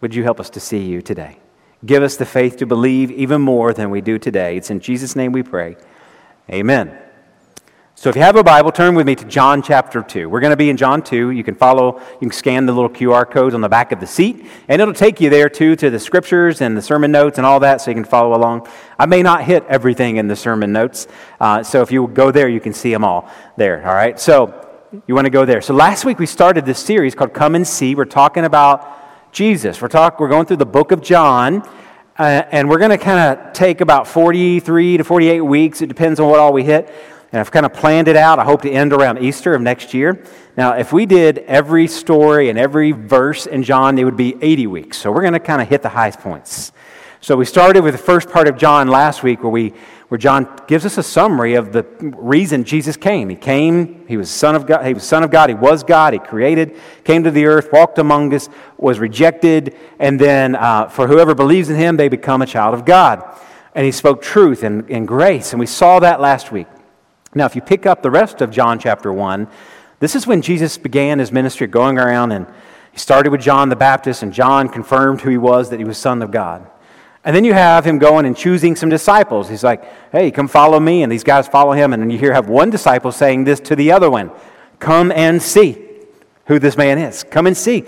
Would 0.00 0.14
you 0.14 0.24
help 0.24 0.40
us 0.40 0.50
to 0.50 0.60
see 0.60 0.82
you 0.84 1.00
today? 1.00 1.38
Give 1.84 2.02
us 2.02 2.16
the 2.16 2.26
faith 2.26 2.58
to 2.58 2.66
believe 2.66 3.10
even 3.10 3.40
more 3.40 3.72
than 3.72 3.90
we 3.90 4.00
do 4.00 4.18
today. 4.18 4.56
It's 4.56 4.70
in 4.70 4.80
Jesus' 4.80 5.16
name 5.16 5.32
we 5.32 5.42
pray. 5.42 5.76
Amen. 6.50 6.96
So 7.94 8.08
if 8.08 8.16
you 8.16 8.22
have 8.22 8.36
a 8.36 8.42
Bible, 8.42 8.72
turn 8.72 8.94
with 8.94 9.06
me 9.06 9.14
to 9.14 9.24
John 9.24 9.62
chapter 9.62 10.02
2. 10.02 10.28
We're 10.28 10.40
going 10.40 10.50
to 10.50 10.56
be 10.56 10.70
in 10.70 10.76
John 10.76 11.02
2. 11.02 11.30
You 11.30 11.44
can 11.44 11.54
follow, 11.54 12.00
you 12.14 12.18
can 12.20 12.32
scan 12.32 12.66
the 12.66 12.72
little 12.72 12.90
QR 12.90 13.30
codes 13.30 13.54
on 13.54 13.60
the 13.60 13.68
back 13.68 13.92
of 13.92 14.00
the 14.00 14.06
seat, 14.06 14.46
and 14.66 14.80
it'll 14.80 14.94
take 14.94 15.20
you 15.20 15.30
there 15.30 15.48
too 15.48 15.76
to 15.76 15.90
the 15.90 16.00
scriptures 16.00 16.60
and 16.60 16.76
the 16.76 16.82
sermon 16.82 17.12
notes 17.12 17.38
and 17.38 17.46
all 17.46 17.60
that 17.60 17.80
so 17.80 17.90
you 17.90 17.94
can 17.94 18.04
follow 18.04 18.36
along. 18.36 18.66
I 18.98 19.06
may 19.06 19.22
not 19.22 19.44
hit 19.44 19.64
everything 19.68 20.16
in 20.16 20.26
the 20.26 20.34
sermon 20.34 20.72
notes, 20.72 21.06
uh, 21.38 21.62
so 21.62 21.82
if 21.82 21.92
you 21.92 22.08
go 22.08 22.30
there, 22.30 22.48
you 22.48 22.60
can 22.60 22.72
see 22.72 22.90
them 22.90 23.04
all 23.04 23.28
there, 23.56 23.86
all 23.86 23.94
right? 23.94 24.18
So 24.18 24.68
you 25.06 25.14
want 25.14 25.26
to 25.26 25.30
go 25.30 25.44
there. 25.44 25.60
So 25.60 25.74
last 25.74 26.04
week 26.04 26.18
we 26.18 26.26
started 26.26 26.64
this 26.64 26.78
series 26.78 27.14
called 27.14 27.34
Come 27.34 27.54
and 27.54 27.66
See. 27.66 27.94
We're 27.94 28.04
talking 28.04 28.44
about 28.44 29.01
Jesus. 29.32 29.80
We're, 29.80 29.88
talk, 29.88 30.20
we're 30.20 30.28
going 30.28 30.44
through 30.44 30.58
the 30.58 30.66
book 30.66 30.92
of 30.92 31.00
John, 31.00 31.62
uh, 32.18 32.22
and 32.50 32.68
we're 32.68 32.78
going 32.78 32.90
to 32.90 32.98
kind 32.98 33.38
of 33.38 33.54
take 33.54 33.80
about 33.80 34.06
43 34.06 34.98
to 34.98 35.04
48 35.04 35.40
weeks. 35.40 35.80
It 35.80 35.86
depends 35.86 36.20
on 36.20 36.28
what 36.28 36.38
all 36.38 36.52
we 36.52 36.64
hit. 36.64 36.92
And 37.32 37.40
I've 37.40 37.50
kind 37.50 37.64
of 37.64 37.72
planned 37.72 38.08
it 38.08 38.16
out. 38.16 38.38
I 38.38 38.44
hope 38.44 38.60
to 38.60 38.70
end 38.70 38.92
around 38.92 39.20
Easter 39.20 39.54
of 39.54 39.62
next 39.62 39.94
year. 39.94 40.22
Now, 40.54 40.72
if 40.72 40.92
we 40.92 41.06
did 41.06 41.38
every 41.38 41.86
story 41.86 42.50
and 42.50 42.58
every 42.58 42.92
verse 42.92 43.46
in 43.46 43.62
John, 43.62 43.98
it 43.98 44.04
would 44.04 44.18
be 44.18 44.36
80 44.38 44.66
weeks. 44.66 44.98
So 44.98 45.10
we're 45.10 45.22
going 45.22 45.32
to 45.32 45.40
kind 45.40 45.62
of 45.62 45.68
hit 45.68 45.80
the 45.80 45.88
highest 45.88 46.20
points. 46.20 46.72
So 47.22 47.36
we 47.36 47.44
started 47.44 47.84
with 47.84 47.94
the 47.94 48.02
first 48.02 48.28
part 48.28 48.48
of 48.48 48.56
John 48.56 48.88
last 48.88 49.22
week 49.22 49.44
where 49.44 49.50
we 49.50 49.74
where 50.08 50.18
John 50.18 50.60
gives 50.66 50.84
us 50.84 50.98
a 50.98 51.04
summary 51.04 51.54
of 51.54 51.72
the 51.72 51.86
reason 52.00 52.64
Jesus 52.64 52.96
came. 52.96 53.28
He 53.28 53.36
came, 53.36 54.04
he 54.08 54.16
was 54.16 54.28
son 54.28 54.56
of 54.56 54.66
God, 54.66 54.84
he 54.84 54.92
was 54.92 55.04
son 55.04 55.22
of 55.22 55.30
God, 55.30 55.48
he 55.48 55.54
was 55.54 55.84
God, 55.84 56.14
he 56.14 56.18
created, 56.18 56.76
came 57.04 57.22
to 57.22 57.30
the 57.30 57.46
earth, 57.46 57.72
walked 57.72 57.98
among 57.98 58.34
us, 58.34 58.48
was 58.76 58.98
rejected, 58.98 59.74
and 60.00 60.20
then 60.20 60.56
uh, 60.56 60.88
for 60.88 61.06
whoever 61.06 61.32
believes 61.34 61.70
in 61.70 61.76
him, 61.76 61.96
they 61.96 62.08
become 62.08 62.42
a 62.42 62.46
child 62.46 62.74
of 62.74 62.84
God. 62.84 63.22
And 63.74 63.86
he 63.86 63.92
spoke 63.92 64.20
truth 64.20 64.64
and, 64.64 64.90
and 64.90 65.06
grace, 65.06 65.52
and 65.52 65.60
we 65.60 65.66
saw 65.66 66.00
that 66.00 66.20
last 66.20 66.50
week. 66.50 66.66
Now, 67.36 67.46
if 67.46 67.54
you 67.54 67.62
pick 67.62 67.86
up 67.86 68.02
the 68.02 68.10
rest 68.10 68.40
of 68.40 68.50
John 68.50 68.80
chapter 68.80 69.12
1, 69.12 69.46
this 70.00 70.16
is 70.16 70.26
when 70.26 70.42
Jesus 70.42 70.76
began 70.76 71.20
his 71.20 71.30
ministry 71.30 71.68
going 71.68 71.98
around 71.98 72.32
and 72.32 72.48
he 72.90 72.98
started 72.98 73.30
with 73.30 73.40
John 73.40 73.68
the 73.68 73.76
Baptist, 73.76 74.24
and 74.24 74.32
John 74.32 74.68
confirmed 74.68 75.20
who 75.20 75.30
he 75.30 75.38
was, 75.38 75.70
that 75.70 75.78
he 75.78 75.84
was 75.84 75.96
Son 75.96 76.20
of 76.20 76.32
God. 76.32 76.68
And 77.24 77.36
then 77.36 77.44
you 77.44 77.52
have 77.52 77.84
him 77.84 77.98
going 77.98 78.26
and 78.26 78.36
choosing 78.36 78.74
some 78.74 78.88
disciples. 78.88 79.48
He's 79.48 79.62
like, 79.62 79.84
hey, 80.10 80.30
come 80.30 80.48
follow 80.48 80.80
me. 80.80 81.02
And 81.02 81.12
these 81.12 81.22
guys 81.22 81.46
follow 81.46 81.72
him. 81.72 81.92
And 81.92 82.02
then 82.02 82.10
you 82.10 82.18
hear 82.18 82.32
have 82.32 82.48
one 82.48 82.70
disciple 82.70 83.12
saying 83.12 83.44
this 83.44 83.60
to 83.60 83.76
the 83.76 83.92
other 83.92 84.10
one 84.10 84.30
Come 84.80 85.12
and 85.12 85.40
see 85.40 85.78
who 86.46 86.58
this 86.58 86.76
man 86.76 86.98
is. 86.98 87.22
Come 87.22 87.46
and 87.46 87.56
see. 87.56 87.84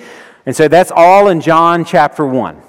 And 0.47 0.55
so 0.55 0.69
that's 0.69 0.93
all 0.95 1.29
in 1.29 1.41
John 1.41 1.85
chapter 1.85 2.25
1. 2.25 2.63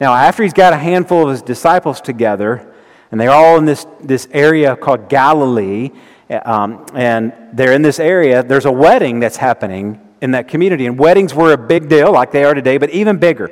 Now, 0.00 0.14
after 0.14 0.42
he's 0.42 0.52
got 0.52 0.72
a 0.72 0.76
handful 0.76 1.24
of 1.24 1.30
his 1.30 1.42
disciples 1.42 2.00
together, 2.00 2.72
and 3.10 3.20
they're 3.20 3.30
all 3.30 3.58
in 3.58 3.64
this, 3.64 3.86
this 4.00 4.28
area 4.32 4.76
called 4.76 5.08
Galilee, 5.08 5.90
um, 6.30 6.86
and 6.94 7.32
they're 7.52 7.72
in 7.72 7.82
this 7.82 7.98
area, 7.98 8.42
there's 8.42 8.64
a 8.64 8.72
wedding 8.72 9.20
that's 9.20 9.36
happening 9.36 10.00
in 10.20 10.32
that 10.32 10.48
community. 10.48 10.86
And 10.86 10.98
weddings 10.98 11.34
were 11.34 11.52
a 11.52 11.58
big 11.58 11.88
deal, 11.88 12.12
like 12.12 12.32
they 12.32 12.44
are 12.44 12.54
today, 12.54 12.78
but 12.78 12.90
even 12.90 13.18
bigger. 13.18 13.50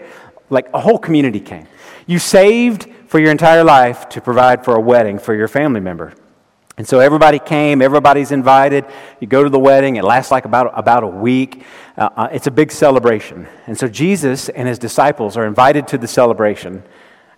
Like 0.51 0.69
a 0.75 0.81
whole 0.81 0.99
community 0.99 1.41
came. 1.41 1.67
You 2.07 2.19
saved 2.19 2.89
for 3.07 3.19
your 3.19 3.31
entire 3.31 3.65
life 3.65 4.09
to 4.11 4.21
provide 4.21 4.65
for 4.65 4.75
a 4.75 4.81
wedding 4.81 5.19
for 5.19 5.35
your 5.35 5.49
family 5.49 5.81
member. 5.81 6.15
And 6.79 6.89
so 6.89 7.01
everybody 7.01 7.39
came, 7.39 7.83
everybody's 7.83 8.33
invited. 8.33 8.87
You 9.21 9.27
go 9.27 9.45
to 9.45 9.51
the 9.51 9.59
wedding, 9.59 9.97
it 9.97 10.05
lasts 10.05 10.31
like 10.31 10.47
about, 10.47 10.77
about 10.77 11.05
a 11.05 11.09
week. 11.09 11.65
Uh, 11.97 12.09
uh, 12.17 12.29
it's 12.33 12.47
a 12.47 12.51
big 12.51 12.73
celebration. 12.73 13.47
And 13.67 13.79
so 13.79 13.89
Jesus 13.89 14.49
and 14.49 14.67
his 14.67 14.79
disciples 14.79 15.37
are 15.37 15.47
invited 15.47 15.87
to 15.89 15.99
the 15.99 16.09
celebration, 16.09 16.83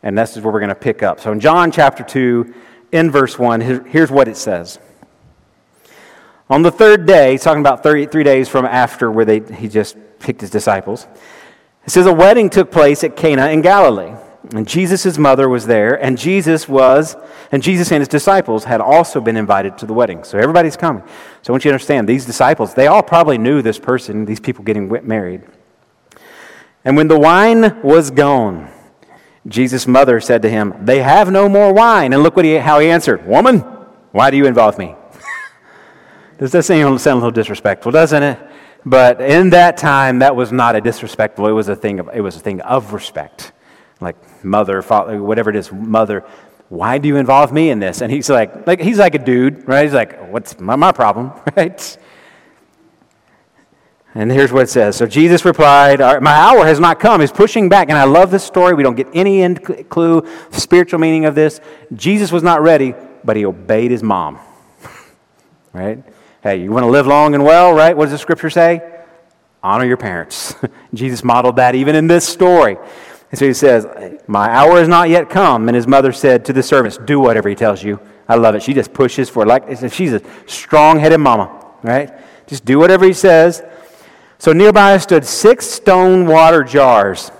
and 0.02 0.16
this 0.16 0.36
is 0.36 0.44
where 0.44 0.52
we're 0.52 0.60
going 0.60 0.68
to 0.68 0.74
pick 0.76 1.02
up. 1.02 1.18
So 1.18 1.32
in 1.32 1.40
John 1.40 1.72
chapter 1.72 2.04
2, 2.04 2.54
in 2.92 3.10
verse 3.10 3.38
1, 3.38 3.60
here's 3.60 4.10
what 4.10 4.28
it 4.28 4.36
says. 4.36 4.78
On 6.48 6.62
the 6.62 6.70
third 6.70 7.06
day, 7.06 7.32
he's 7.32 7.42
talking 7.42 7.60
about 7.62 7.82
33 7.82 8.22
days 8.22 8.48
from 8.48 8.64
after 8.64 9.10
where 9.10 9.24
they, 9.24 9.40
he 9.40 9.66
just 9.66 9.96
picked 10.20 10.42
his 10.42 10.50
disciples. 10.50 11.08
It 11.84 11.90
says, 11.90 12.06
A 12.06 12.12
wedding 12.12 12.50
took 12.50 12.70
place 12.70 13.02
at 13.02 13.16
Cana 13.16 13.48
in 13.48 13.62
Galilee. 13.62 14.14
And 14.52 14.68
Jesus' 14.68 15.16
mother 15.16 15.48
was 15.48 15.66
there, 15.66 15.94
and 16.02 16.18
Jesus 16.18 16.68
was, 16.68 17.16
and 17.50 17.62
Jesus 17.62 17.90
and 17.90 18.00
his 18.00 18.08
disciples 18.08 18.64
had 18.64 18.80
also 18.80 19.20
been 19.20 19.36
invited 19.36 19.78
to 19.78 19.86
the 19.86 19.94
wedding. 19.94 20.22
So 20.22 20.38
everybody's 20.38 20.76
coming. 20.76 21.02
So 21.42 21.50
I 21.50 21.52
want 21.52 21.64
you 21.64 21.70
to 21.70 21.74
understand, 21.74 22.06
these 22.06 22.26
disciples, 22.26 22.74
they 22.74 22.86
all 22.86 23.02
probably 23.02 23.38
knew 23.38 23.62
this 23.62 23.78
person, 23.78 24.26
these 24.26 24.40
people 24.40 24.62
getting 24.62 24.90
married. 25.06 25.42
And 26.84 26.96
when 26.96 27.08
the 27.08 27.18
wine 27.18 27.80
was 27.82 28.10
gone, 28.10 28.70
Jesus' 29.48 29.86
mother 29.86 30.20
said 30.20 30.42
to 30.42 30.50
him, 30.50 30.74
They 30.84 31.00
have 31.00 31.30
no 31.30 31.48
more 31.48 31.72
wine. 31.72 32.12
And 32.12 32.22
look 32.22 32.36
what 32.36 32.44
he, 32.44 32.56
how 32.56 32.80
he 32.80 32.90
answered 32.90 33.26
Woman, 33.26 33.60
why 34.12 34.30
do 34.30 34.36
you 34.36 34.46
involve 34.46 34.78
me? 34.78 34.94
Does 36.38 36.52
that 36.52 36.64
sound, 36.64 37.00
sound 37.00 37.14
a 37.14 37.20
little 37.20 37.30
disrespectful, 37.30 37.92
doesn't 37.92 38.22
it? 38.22 38.38
But 38.84 39.22
in 39.22 39.50
that 39.50 39.78
time, 39.78 40.18
that 40.18 40.36
was 40.36 40.52
not 40.52 40.76
a 40.76 40.82
disrespectful, 40.82 41.46
it 41.46 41.52
was 41.52 41.68
a 41.68 41.76
thing 41.76 41.98
of, 41.98 42.10
it 42.12 42.20
was 42.20 42.36
a 42.36 42.40
thing 42.40 42.60
of 42.60 42.92
respect 42.92 43.53
like 44.04 44.44
mother, 44.44 44.82
father, 44.82 45.22
whatever 45.22 45.50
it 45.50 45.56
is, 45.56 45.72
mother, 45.72 46.24
why 46.68 46.98
do 46.98 47.08
you 47.08 47.16
involve 47.16 47.52
me 47.52 47.70
in 47.70 47.78
this? 47.78 48.00
And 48.00 48.12
he's 48.12 48.30
like, 48.30 48.66
like 48.66 48.80
he's 48.80 48.98
like 48.98 49.14
a 49.14 49.18
dude, 49.18 49.66
right? 49.66 49.84
He's 49.84 49.94
like, 49.94 50.30
what's 50.30 50.58
my, 50.60 50.76
my 50.76 50.92
problem, 50.92 51.32
right? 51.56 51.98
And 54.16 54.30
here's 54.30 54.52
what 54.52 54.62
it 54.62 54.70
says. 54.70 54.96
So 54.96 55.06
Jesus 55.06 55.44
replied, 55.44 55.98
My 55.98 56.32
hour 56.32 56.64
has 56.64 56.78
not 56.78 57.00
come. 57.00 57.20
He's 57.20 57.32
pushing 57.32 57.68
back. 57.68 57.88
And 57.88 57.98
I 57.98 58.04
love 58.04 58.30
this 58.30 58.44
story. 58.44 58.72
We 58.74 58.84
don't 58.84 58.94
get 58.94 59.08
any 59.12 59.42
end 59.42 59.88
clue, 59.88 60.24
spiritual 60.50 61.00
meaning 61.00 61.24
of 61.24 61.34
this. 61.34 61.60
Jesus 61.92 62.30
was 62.30 62.44
not 62.44 62.62
ready, 62.62 62.94
but 63.24 63.36
he 63.36 63.44
obeyed 63.44 63.90
his 63.90 64.04
mom. 64.04 64.38
right? 65.72 66.00
Hey, 66.44 66.62
you 66.62 66.70
want 66.70 66.84
to 66.84 66.90
live 66.90 67.08
long 67.08 67.34
and 67.34 67.44
well, 67.44 67.72
right? 67.72 67.96
What 67.96 68.04
does 68.04 68.12
the 68.12 68.18
scripture 68.18 68.50
say? 68.50 68.88
Honor 69.64 69.84
your 69.84 69.96
parents. 69.96 70.54
Jesus 70.94 71.24
modeled 71.24 71.56
that 71.56 71.74
even 71.74 71.96
in 71.96 72.06
this 72.06 72.28
story. 72.28 72.76
And 73.34 73.38
so 73.40 73.46
he 73.46 73.52
says, 73.52 73.84
My 74.28 74.48
hour 74.48 74.80
is 74.80 74.86
not 74.86 75.08
yet 75.08 75.28
come. 75.28 75.68
And 75.68 75.74
his 75.74 75.88
mother 75.88 76.12
said 76.12 76.44
to 76.44 76.52
the 76.52 76.62
servants, 76.62 76.98
Do 76.98 77.18
whatever 77.18 77.48
he 77.48 77.56
tells 77.56 77.82
you. 77.82 77.98
I 78.28 78.36
love 78.36 78.54
it. 78.54 78.62
She 78.62 78.72
just 78.72 78.94
pushes 78.94 79.28
for 79.28 79.42
it. 79.42 79.46
like 79.46 79.64
she's 79.92 80.12
a 80.12 80.22
strong 80.46 81.00
headed 81.00 81.18
mama, 81.18 81.66
right? 81.82 82.12
Just 82.46 82.64
do 82.64 82.78
whatever 82.78 83.04
he 83.04 83.12
says. 83.12 83.60
So 84.38 84.52
nearby 84.52 84.98
stood 84.98 85.24
six 85.24 85.66
stone 85.66 86.28
water 86.28 86.62
jars, 86.62 87.32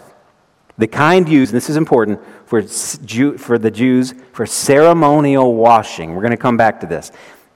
the 0.79 0.89
kind 0.89 1.29
used, 1.29 1.53
and 1.53 1.57
this 1.57 1.71
is 1.71 1.77
important, 1.77 2.19
for, 2.45 2.61
for 3.39 3.57
the 3.57 3.71
Jews 3.71 4.15
for 4.33 4.47
ceremonial 4.47 5.55
washing. 5.55 6.13
We're 6.17 6.23
going 6.23 6.33
to 6.33 6.37
come 6.37 6.57
back 6.57 6.81
to 6.81 6.89
this. 6.89 7.13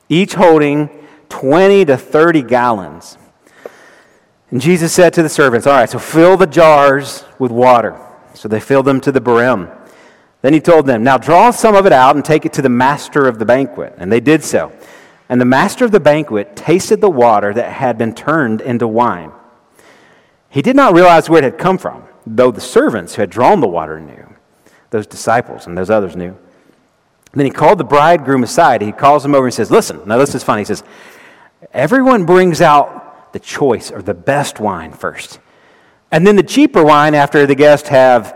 Each 0.08 0.34
holding 0.34 0.90
20 1.28 1.86
to 1.86 1.96
30 1.96 2.42
gallons. 2.42 3.18
And 4.52 4.60
Jesus 4.60 4.92
said 4.92 5.12
to 5.14 5.24
the 5.24 5.28
servants, 5.28 5.66
All 5.66 5.72
right, 5.72 5.90
so 5.90 5.98
fill 5.98 6.36
the 6.36 6.46
jars 6.46 7.24
with 7.40 7.50
water. 7.50 8.04
So 8.34 8.48
they 8.48 8.60
filled 8.60 8.86
them 8.86 9.00
to 9.02 9.12
the 9.12 9.20
brim. 9.20 9.68
Then 10.42 10.52
he 10.52 10.60
told 10.60 10.86
them, 10.86 11.02
Now 11.02 11.18
draw 11.18 11.50
some 11.50 11.74
of 11.74 11.86
it 11.86 11.92
out 11.92 12.16
and 12.16 12.24
take 12.24 12.46
it 12.46 12.52
to 12.54 12.62
the 12.62 12.68
master 12.68 13.26
of 13.26 13.38
the 13.38 13.44
banquet. 13.44 13.94
And 13.98 14.10
they 14.10 14.20
did 14.20 14.44
so. 14.44 14.72
And 15.28 15.40
the 15.40 15.44
master 15.44 15.84
of 15.84 15.90
the 15.90 16.00
banquet 16.00 16.56
tasted 16.56 17.00
the 17.00 17.10
water 17.10 17.52
that 17.52 17.72
had 17.72 17.98
been 17.98 18.14
turned 18.14 18.60
into 18.60 18.88
wine. 18.88 19.32
He 20.48 20.62
did 20.62 20.76
not 20.76 20.94
realize 20.94 21.28
where 21.28 21.42
it 21.42 21.44
had 21.44 21.58
come 21.58 21.76
from, 21.76 22.04
though 22.26 22.50
the 22.50 22.60
servants 22.60 23.14
who 23.14 23.22
had 23.22 23.30
drawn 23.30 23.60
the 23.60 23.68
water 23.68 24.00
knew. 24.00 24.34
Those 24.90 25.06
disciples 25.06 25.66
and 25.66 25.76
those 25.76 25.90
others 25.90 26.16
knew. 26.16 26.36
then 27.32 27.44
he 27.44 27.50
called 27.50 27.76
the 27.76 27.84
bridegroom 27.84 28.42
aside. 28.42 28.80
He 28.80 28.92
calls 28.92 29.24
him 29.24 29.34
over 29.34 29.46
and 29.46 29.54
says, 29.54 29.70
Listen, 29.70 30.00
now 30.06 30.16
this 30.16 30.34
is 30.34 30.42
funny. 30.42 30.62
He 30.62 30.66
says, 30.66 30.82
Everyone 31.74 32.24
brings 32.24 32.62
out 32.62 33.32
the 33.32 33.38
choice 33.38 33.90
or 33.90 34.00
the 34.00 34.14
best 34.14 34.60
wine 34.60 34.92
first. 34.92 35.40
And 36.10 36.26
then 36.26 36.36
the 36.36 36.42
cheaper 36.42 36.84
wine 36.84 37.14
after 37.14 37.46
the 37.46 37.54
guests 37.54 37.88
have 37.88 38.34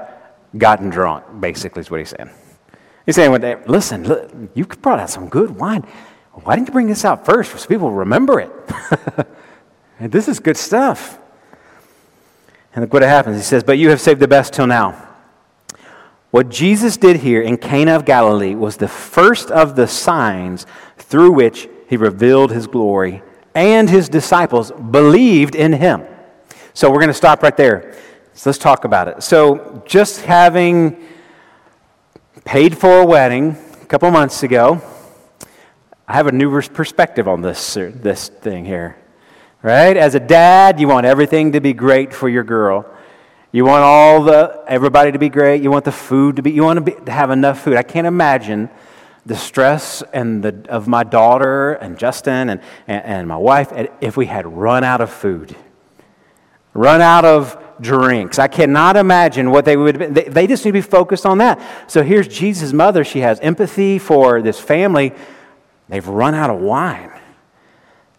gotten 0.57 0.91
drunk, 0.91 1.25
basically, 1.41 1.81
is 1.81 1.91
what 1.91 2.01
he's 2.01 2.11
saying. 2.11 2.31
He's 3.07 3.17
saying, 3.17 3.33
Listen, 3.67 4.05
look, 4.05 4.31
you 4.55 4.65
brought 4.67 5.01
out 5.01 5.11
some 5.11 5.29
good 5.29 5.57
wine. 5.57 5.87
Why 6.33 6.57
didn't 6.57 6.69
you 6.69 6.73
bring 6.73 6.87
this 6.87 7.05
out 7.05 7.27
first 7.27 7.57
so 7.57 7.69
people 7.69 7.91
remember 7.91 8.41
it? 8.41 8.51
this 10.01 10.29
is 10.29 10.41
good 10.41 10.57
stuff. 10.57 11.19
And 12.75 12.83
look 12.83 12.93
what 12.93 13.03
happens. 13.03 13.37
He 13.37 13.43
says, 13.43 13.65
But 13.65 13.79
you 13.79 13.91
have 13.91 14.01
saved 14.01 14.21
the 14.21 14.29
best 14.29 14.53
till 14.53 14.67
now. 14.67 15.09
What 16.31 16.49
Jesus 16.49 16.97
did 16.97 17.17
here 17.17 17.43
in 17.43 17.59
Cana 17.59 17.95
of 17.95 18.07
Galilee 18.07 18.55
was 18.55 18.79
the 18.79 18.89
first 18.89 19.51
of 19.51 19.77
the 19.77 19.87
signs 19.87 20.65
through 20.97 21.33
which 21.33 21.69
he 21.89 21.99
revealed 21.99 22.53
his 22.53 22.67
glory, 22.67 23.23
and 23.55 23.91
his 23.91 24.09
disciples 24.09 24.71
believed 24.71 25.55
in 25.55 25.75
him. 25.75 26.03
So 26.75 26.91
we're 26.91 26.99
going 26.99 27.09
to 27.09 27.15
stop 27.15 27.43
right 27.43 27.57
there. 27.57 27.95
So 28.35 28.49
let's 28.49 28.59
talk 28.59 28.85
about 28.85 29.09
it. 29.09 29.23
So, 29.23 29.83
just 29.87 30.23
having 30.23 31.07
paid 32.45 32.77
for 32.79 33.01
a 33.01 33.07
wedding 33.07 33.57
a 33.83 33.87
couple 33.87 34.11
months 34.11 34.43
ago, 34.43 34.81
I 36.09 36.15
have 36.15 36.27
a 36.27 36.33
new 36.33 36.51
perspective 36.63 37.29
on 37.29 37.43
this, 37.43 37.75
this 37.75 38.29
thing 38.29 38.65
here. 38.65 38.97
Right? 39.63 39.97
As 39.97 40.15
a 40.15 40.21
dad, 40.21 40.81
you 40.81 40.89
want 40.89 41.07
everything 41.07 41.53
to 41.53 41.61
be 41.61 41.73
great 41.73 42.13
for 42.13 42.29
your 42.29 42.43
girl. 42.43 42.87
You 43.53 43.67
want 43.67 43.85
all 43.85 44.23
the 44.23 44.65
everybody 44.67 45.13
to 45.13 45.19
be 45.19 45.29
great. 45.29 45.63
You 45.63 45.71
want 45.71 45.85
the 45.85 45.93
food 45.93 46.37
to 46.37 46.43
be. 46.43 46.53
You 46.53 46.65
want 46.65 46.79
to, 46.79 46.81
be, 46.81 46.93
to 47.05 47.13
have 47.13 47.31
enough 47.31 47.61
food. 47.61 47.77
I 47.77 47.83
can't 47.83 48.07
imagine 48.07 48.71
the 49.27 49.37
stress 49.37 50.03
and 50.13 50.43
the, 50.43 50.67
of 50.69 50.89
my 50.89 51.05
daughter 51.05 51.75
and 51.75 51.99
Justin 51.99 52.49
and, 52.49 52.61
and, 52.89 53.05
and 53.05 53.29
my 53.29 53.37
wife 53.37 53.71
if 54.01 54.17
we 54.17 54.27
had 54.27 54.47
run 54.47 54.83
out 54.83 55.01
of 55.01 55.11
food, 55.13 55.55
run 56.75 57.01
out 57.01 57.25
of 57.25 57.59
drinks. 57.81 58.39
I 58.39 58.49
cannot 58.49 58.97
imagine 58.97 59.51
what 59.51 59.65
they 59.65 59.77
would 59.77 59.97
they, 59.97 60.25
they 60.25 60.47
just 60.47 60.65
need 60.65 60.71
to 60.71 60.75
be 60.75 60.81
focused 60.81 61.27
on 61.27 61.39
that. 61.39 61.61
So 61.91 62.03
here's 62.03 62.29
Jesus' 62.29 62.73
mother. 62.73 63.05
She 63.05 63.21
has 63.21 63.41
empathy 63.41 63.99
for 63.99 64.41
this 64.41 64.59
family. 64.59 65.13
They've 65.89 66.07
run 66.07 66.35
out 66.35 66.51
of 66.51 66.61
wine. 66.61 67.11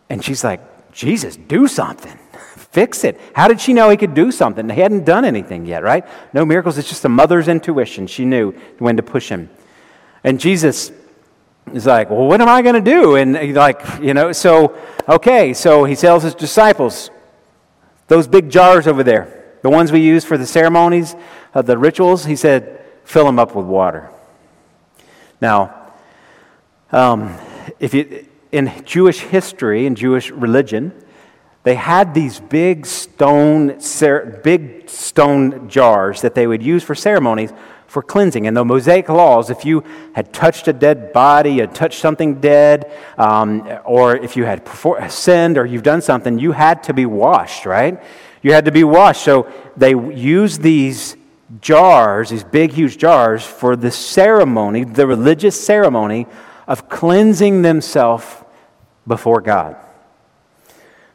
And 0.10 0.24
she's 0.24 0.43
like, 0.43 0.91
Jesus, 0.91 1.36
do 1.36 1.67
something. 1.67 2.19
Fix 2.55 3.03
it. 3.03 3.19
How 3.33 3.48
did 3.48 3.62
she 3.62 3.74
know 3.74 3.89
he 3.89 3.98
could 3.98 4.13
do 4.13 4.31
something? 4.31 4.69
He 4.69 4.81
hadn't 4.81 5.05
done 5.05 5.25
anything 5.25 5.65
yet, 5.65 5.81
right? 5.81 6.05
No 6.33 6.45
miracles. 6.45 6.77
It's 6.77 6.89
just 6.89 7.05
a 7.05 7.10
mother's 7.10 7.48
intuition. 7.48 8.07
She 8.07 8.25
knew 8.25 8.51
when 8.79 8.98
to 8.98 9.03
push 9.03 9.29
him. 9.29 9.50
And 10.24 10.39
Jesus 10.39 10.91
is 11.74 11.86
like, 11.86 12.10
Well, 12.10 12.27
what 12.27 12.41
am 12.41 12.50
I 12.50 12.62
going 12.62 12.75
to 12.75 12.81
do? 12.81 13.15
And 13.15 13.38
he's 13.38 13.55
like, 13.55 13.81
you 14.01 14.13
know, 14.13 14.31
so, 14.31 14.77
okay, 15.07 15.53
so 15.53 15.83
he 15.83 15.95
tells 15.95 16.24
his 16.24 16.36
disciples, 16.36 17.10
those 18.07 18.27
big 18.27 18.50
jars 18.50 18.88
over 18.88 19.03
there, 19.03 19.43
the 19.62 19.69
ones 19.69 19.91
we 19.91 20.01
use 20.01 20.25
for 20.25 20.38
the 20.38 20.45
ceremonies, 20.45 21.15
uh, 21.53 21.62
the 21.62 21.77
rituals, 21.77 22.25
he 22.25 22.36
said, 22.36 22.83
fill 23.05 23.25
them 23.25 23.39
up 23.39 23.55
with 23.55 23.65
water. 23.65 24.10
Now, 25.41 25.91
um, 26.91 27.38
if 27.79 27.93
you, 27.93 28.25
in 28.51 28.72
Jewish 28.86 29.19
history 29.19 29.86
and 29.86 29.98
Jewish 29.98 30.31
religion, 30.31 30.93
they 31.63 31.75
had 31.75 32.13
these 32.13 32.39
big 32.39 32.86
stone, 32.86 33.79
big 34.43 34.89
stone 34.89 35.69
jars 35.69 36.22
that 36.22 36.36
they 36.36 36.45
would 36.45 36.62
use 36.62 36.83
for 36.83 36.93
ceremonies 36.93 37.51
for 37.94 38.02
cleansing. 38.02 38.48
And 38.48 38.58
the 38.58 38.66
Mosaic 38.66 39.08
laws, 39.08 39.52
if 39.52 39.66
you 39.66 39.84
had 40.14 40.34
touched 40.34 40.68
a 40.68 40.74
dead 40.74 41.14
body, 41.14 41.60
had 41.60 41.76
touched 41.76 42.00
something 42.00 42.42
dead, 42.42 42.92
um, 43.20 43.70
or 43.86 44.16
if 44.16 44.36
you 44.36 44.46
had 44.46 44.68
sinned 45.12 45.60
or 45.60 45.66
you've 45.68 45.84
done 45.84 46.02
something, 46.02 46.40
you 46.40 46.54
had 46.54 46.82
to 46.86 46.94
be 46.94 47.06
washed, 47.06 47.68
right? 47.68 48.02
You 48.42 48.52
had 48.52 48.66
to 48.66 48.72
be 48.72 48.84
washed. 48.84 49.24
So 49.24 49.48
they 49.78 49.92
used 49.92 50.64
these 50.64 51.16
jars, 51.62 52.32
these 52.32 52.44
big, 52.44 52.72
huge 52.72 52.98
jars, 52.98 53.46
for 53.46 53.76
the 53.76 53.92
ceremony, 53.92 54.86
the 54.86 55.06
religious 55.06 55.64
ceremony 55.64 56.26
of 56.68 56.90
cleansing 56.90 57.62
themselves 57.62 58.26
before 59.06 59.40
God. 59.40 59.76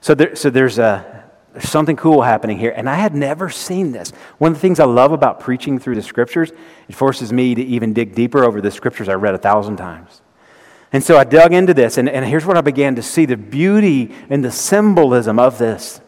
So, 0.00 0.14
there, 0.14 0.36
so 0.36 0.48
there's 0.48 0.78
a 0.78 1.17
there's 1.52 1.68
something 1.68 1.96
cool 1.96 2.22
happening 2.22 2.58
here. 2.58 2.72
And 2.76 2.88
I 2.88 2.94
had 2.94 3.14
never 3.14 3.48
seen 3.48 3.92
this. 3.92 4.10
One 4.38 4.52
of 4.52 4.58
the 4.58 4.60
things 4.60 4.78
I 4.80 4.84
love 4.84 5.12
about 5.12 5.40
preaching 5.40 5.78
through 5.78 5.94
the 5.94 6.02
scriptures, 6.02 6.52
it 6.88 6.94
forces 6.94 7.32
me 7.32 7.54
to 7.54 7.62
even 7.62 7.92
dig 7.92 8.14
deeper 8.14 8.44
over 8.44 8.60
the 8.60 8.70
scriptures 8.70 9.08
I 9.08 9.14
read 9.14 9.34
a 9.34 9.38
thousand 9.38 9.76
times. 9.76 10.20
And 10.92 11.02
so 11.02 11.18
I 11.18 11.24
dug 11.24 11.52
into 11.52 11.74
this, 11.74 11.98
and, 11.98 12.08
and 12.08 12.24
here's 12.24 12.46
what 12.46 12.56
I 12.56 12.62
began 12.62 12.94
to 12.96 13.02
see 13.02 13.26
the 13.26 13.36
beauty 13.36 14.14
and 14.30 14.44
the 14.44 14.50
symbolism 14.50 15.38
of 15.38 15.58
this. 15.58 16.00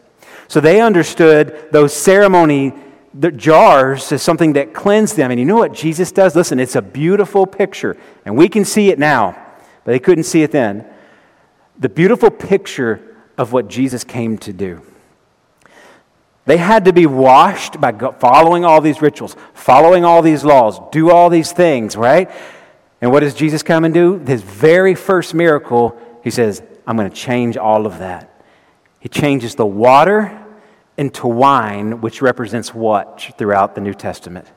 So 0.47 0.59
they 0.59 0.81
understood 0.81 1.69
those 1.71 1.93
ceremony 1.93 2.73
the 3.13 3.31
jars 3.31 4.11
as 4.11 4.21
something 4.21 4.53
that 4.53 4.73
cleansed 4.73 5.17
them. 5.17 5.31
And 5.31 5.39
you 5.39 5.45
know 5.45 5.57
what 5.57 5.73
Jesus 5.73 6.11
does? 6.11 6.35
Listen, 6.35 6.59
it's 6.59 6.75
a 6.75 6.81
beautiful 6.81 7.45
picture, 7.45 7.97
and 8.25 8.37
we 8.37 8.47
can 8.47 8.65
see 8.65 8.89
it 8.89 8.99
now, 8.99 9.31
but 9.83 9.91
they 9.91 9.99
couldn't 9.99 10.23
see 10.23 10.43
it 10.43 10.51
then. 10.51 10.85
The 11.77 11.89
beautiful 11.89 12.29
picture 12.29 13.17
of 13.37 13.51
what 13.51 13.67
Jesus 13.67 14.03
came 14.03 14.37
to 14.39 14.53
do. 14.53 14.81
They 16.45 16.57
had 16.57 16.85
to 16.85 16.93
be 16.93 17.05
washed 17.05 17.79
by 17.79 17.91
following 17.91 18.65
all 18.65 18.81
these 18.81 19.01
rituals, 19.01 19.35
following 19.53 20.03
all 20.03 20.21
these 20.21 20.43
laws, 20.43 20.79
do 20.91 21.11
all 21.11 21.29
these 21.29 21.51
things, 21.51 21.95
right? 21.95 22.31
And 22.99 23.11
what 23.11 23.21
does 23.21 23.35
Jesus 23.35 23.63
come 23.63 23.83
and 23.83 23.93
do? 23.93 24.17
His 24.19 24.41
very 24.41 24.95
first 24.95 25.33
miracle, 25.33 25.99
he 26.23 26.31
says, 26.31 26.63
I'm 26.87 26.97
going 26.97 27.09
to 27.09 27.15
change 27.15 27.57
all 27.57 27.85
of 27.85 27.99
that. 27.99 28.43
He 28.99 29.09
changes 29.09 29.55
the 29.55 29.65
water 29.65 30.37
into 30.97 31.27
wine, 31.27 32.01
which 32.01 32.21
represents 32.21 32.73
what 32.73 33.33
throughout 33.37 33.75
the 33.75 33.81
New 33.81 33.93
Testament? 33.93 34.47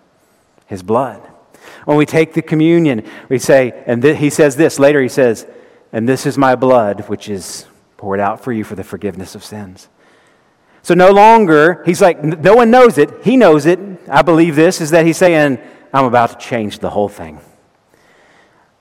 His 0.66 0.82
blood. 0.82 1.20
When 1.84 1.96
we 1.96 2.06
take 2.06 2.34
the 2.34 2.42
communion, 2.42 3.06
we 3.28 3.38
say, 3.38 3.82
and 3.86 4.02
th- 4.02 4.18
he 4.18 4.30
says 4.30 4.56
this 4.56 4.78
later, 4.78 5.00
he 5.00 5.08
says, 5.08 5.46
and 5.92 6.08
this 6.08 6.26
is 6.26 6.36
my 6.36 6.54
blood, 6.54 7.08
which 7.08 7.28
is 7.28 7.66
poured 7.96 8.20
out 8.20 8.42
for 8.42 8.52
you 8.52 8.64
for 8.64 8.74
the 8.74 8.84
forgiveness 8.84 9.34
of 9.34 9.44
sins. 9.44 9.88
So 10.84 10.92
no 10.92 11.10
longer, 11.12 11.82
he's 11.86 12.02
like, 12.02 12.22
no 12.22 12.54
one 12.54 12.70
knows 12.70 12.98
it. 12.98 13.24
He 13.24 13.38
knows 13.38 13.64
it. 13.64 13.78
I 14.06 14.20
believe 14.20 14.54
this 14.54 14.82
is 14.82 14.90
that 14.90 15.06
he's 15.06 15.16
saying, 15.16 15.58
I'm 15.94 16.04
about 16.04 16.38
to 16.38 16.46
change 16.46 16.78
the 16.78 16.90
whole 16.90 17.08
thing. 17.08 17.40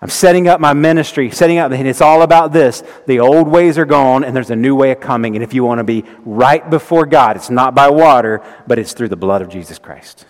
I'm 0.01 0.09
setting 0.09 0.49
up 0.49 0.59
my 0.59 0.73
ministry, 0.73 1.31
setting 1.31 1.59
up, 1.59 1.71
and 1.71 1.87
it's 1.87 2.01
all 2.01 2.21
about 2.21 2.51
this. 2.51 2.83
The 3.07 3.21
old 3.21 3.47
ways 3.47 3.77
are 3.77 3.85
gone, 3.85 4.25
and 4.25 4.35
there's 4.35 4.49
a 4.49 4.55
new 4.55 4.75
way 4.75 4.91
of 4.91 4.99
coming. 4.99 5.37
And 5.37 5.43
if 5.45 5.53
you 5.53 5.63
want 5.63 5.77
to 5.77 5.85
be 5.85 6.03
right 6.25 6.69
before 6.69 7.05
God, 7.05 7.37
it's 7.37 7.49
not 7.49 7.73
by 7.73 7.89
water, 7.89 8.43
but 8.67 8.77
it's 8.77 8.91
through 8.91 9.07
the 9.07 9.15
blood 9.15 9.41
of 9.41 9.47
Jesus 9.47 9.79
Christ. 9.79 10.25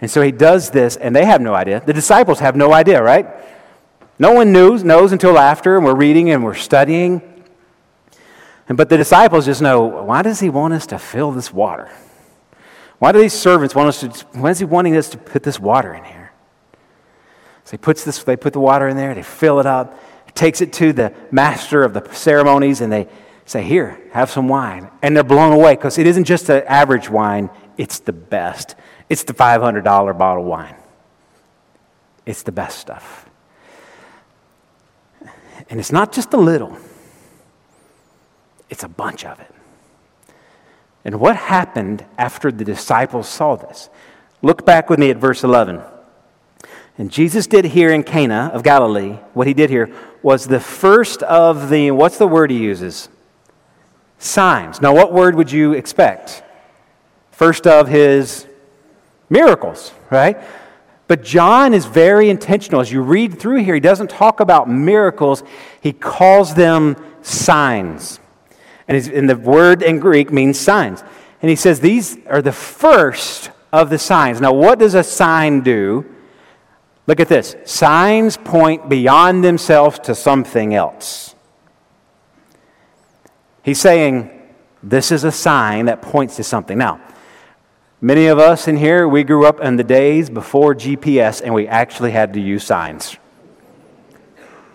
And 0.00 0.08
so 0.08 0.22
he 0.22 0.30
does 0.30 0.70
this, 0.70 0.94
and 0.94 1.14
they 1.14 1.24
have 1.24 1.40
no 1.40 1.54
idea. 1.54 1.82
The 1.84 1.92
disciples 1.92 2.38
have 2.38 2.54
no 2.54 2.72
idea, 2.72 3.02
right? 3.02 3.26
No 4.16 4.30
one 4.30 4.52
knows, 4.52 4.84
knows 4.84 5.10
until 5.10 5.38
after, 5.38 5.74
and 5.74 5.84
we're 5.84 5.96
reading 5.96 6.30
and 6.30 6.44
we're 6.44 6.54
studying. 6.54 7.31
But 8.68 8.88
the 8.88 8.96
disciples 8.96 9.46
just 9.46 9.60
know 9.60 9.82
why 9.82 10.22
does 10.22 10.40
he 10.40 10.48
want 10.48 10.74
us 10.74 10.86
to 10.86 10.98
fill 10.98 11.32
this 11.32 11.52
water? 11.52 11.90
Why 12.98 13.12
do 13.12 13.20
these 13.20 13.32
servants 13.32 13.74
want 13.74 13.88
us 13.88 14.00
to, 14.00 14.08
why 14.38 14.50
is 14.50 14.60
he 14.60 14.64
wanting 14.64 14.96
us 14.96 15.08
to 15.10 15.18
put 15.18 15.42
this 15.42 15.58
water 15.58 15.92
in 15.92 16.04
here? 16.04 16.32
So 17.64 17.72
he 17.72 17.76
puts 17.76 18.04
this, 18.04 18.22
they 18.22 18.36
put 18.36 18.52
the 18.52 18.60
water 18.60 18.88
in 18.88 18.96
there, 18.96 19.14
they 19.14 19.22
fill 19.22 19.60
it 19.60 19.66
up, 19.66 19.98
takes 20.34 20.60
it 20.60 20.72
to 20.74 20.92
the 20.92 21.12
master 21.30 21.82
of 21.82 21.94
the 21.94 22.08
ceremonies, 22.12 22.80
and 22.80 22.92
they 22.92 23.08
say, 23.44 23.62
Here, 23.62 24.00
have 24.12 24.30
some 24.30 24.48
wine. 24.48 24.90
And 25.02 25.16
they're 25.16 25.24
blown 25.24 25.52
away 25.52 25.74
because 25.74 25.98
it 25.98 26.06
isn't 26.06 26.24
just 26.24 26.48
an 26.48 26.62
average 26.66 27.10
wine, 27.10 27.50
it's 27.76 27.98
the 27.98 28.12
best. 28.12 28.76
It's 29.08 29.24
the 29.24 29.34
$500 29.34 29.84
bottle 30.18 30.44
wine. 30.44 30.76
It's 32.24 32.42
the 32.42 32.52
best 32.52 32.78
stuff. 32.78 33.28
And 35.68 35.80
it's 35.80 35.92
not 35.92 36.12
just 36.12 36.32
a 36.34 36.36
little. 36.38 36.76
It's 38.72 38.82
a 38.82 38.88
bunch 38.88 39.26
of 39.26 39.38
it. 39.38 39.54
And 41.04 41.20
what 41.20 41.36
happened 41.36 42.06
after 42.16 42.50
the 42.50 42.64
disciples 42.64 43.28
saw 43.28 43.54
this? 43.54 43.90
Look 44.40 44.64
back 44.64 44.88
with 44.88 44.98
me 44.98 45.10
at 45.10 45.18
verse 45.18 45.44
11. 45.44 45.82
And 46.96 47.10
Jesus 47.10 47.46
did 47.46 47.66
here 47.66 47.90
in 47.92 48.02
Cana 48.02 48.50
of 48.54 48.62
Galilee, 48.62 49.18
what 49.34 49.46
he 49.46 49.52
did 49.52 49.68
here 49.68 49.94
was 50.22 50.46
the 50.46 50.58
first 50.58 51.22
of 51.22 51.68
the, 51.68 51.90
what's 51.90 52.16
the 52.16 52.26
word 52.26 52.50
he 52.50 52.56
uses? 52.56 53.10
Signs. 54.18 54.80
Now, 54.80 54.94
what 54.94 55.12
word 55.12 55.34
would 55.34 55.52
you 55.52 55.74
expect? 55.74 56.42
First 57.30 57.66
of 57.66 57.88
his 57.88 58.46
miracles, 59.28 59.92
right? 60.08 60.42
But 61.08 61.22
John 61.22 61.74
is 61.74 61.84
very 61.84 62.30
intentional. 62.30 62.80
As 62.80 62.90
you 62.90 63.02
read 63.02 63.38
through 63.38 63.64
here, 63.64 63.74
he 63.74 63.80
doesn't 63.80 64.08
talk 64.08 64.40
about 64.40 64.70
miracles, 64.70 65.42
he 65.82 65.92
calls 65.92 66.54
them 66.54 66.96
signs. 67.20 68.18
And, 68.88 69.06
and 69.08 69.28
the 69.28 69.36
word 69.36 69.82
in 69.82 69.98
Greek 69.98 70.32
means 70.32 70.58
signs. 70.58 71.02
And 71.40 71.48
he 71.48 71.56
says 71.56 71.80
these 71.80 72.18
are 72.26 72.42
the 72.42 72.52
first 72.52 73.50
of 73.72 73.90
the 73.90 73.98
signs. 73.98 74.40
Now, 74.40 74.52
what 74.52 74.78
does 74.78 74.94
a 74.94 75.02
sign 75.02 75.60
do? 75.60 76.04
Look 77.06 77.18
at 77.18 77.28
this 77.28 77.56
signs 77.64 78.36
point 78.36 78.88
beyond 78.88 79.42
themselves 79.42 79.98
to 80.00 80.14
something 80.14 80.74
else. 80.74 81.34
He's 83.62 83.80
saying, 83.80 84.30
This 84.82 85.10
is 85.10 85.24
a 85.24 85.32
sign 85.32 85.86
that 85.86 86.02
points 86.02 86.36
to 86.36 86.44
something. 86.44 86.78
Now, 86.78 87.00
many 88.00 88.26
of 88.26 88.38
us 88.38 88.68
in 88.68 88.76
here, 88.76 89.08
we 89.08 89.24
grew 89.24 89.46
up 89.46 89.60
in 89.60 89.76
the 89.76 89.84
days 89.84 90.30
before 90.30 90.74
GPS 90.74 91.40
and 91.42 91.54
we 91.54 91.66
actually 91.66 92.12
had 92.12 92.34
to 92.34 92.40
use 92.40 92.64
signs. 92.64 93.16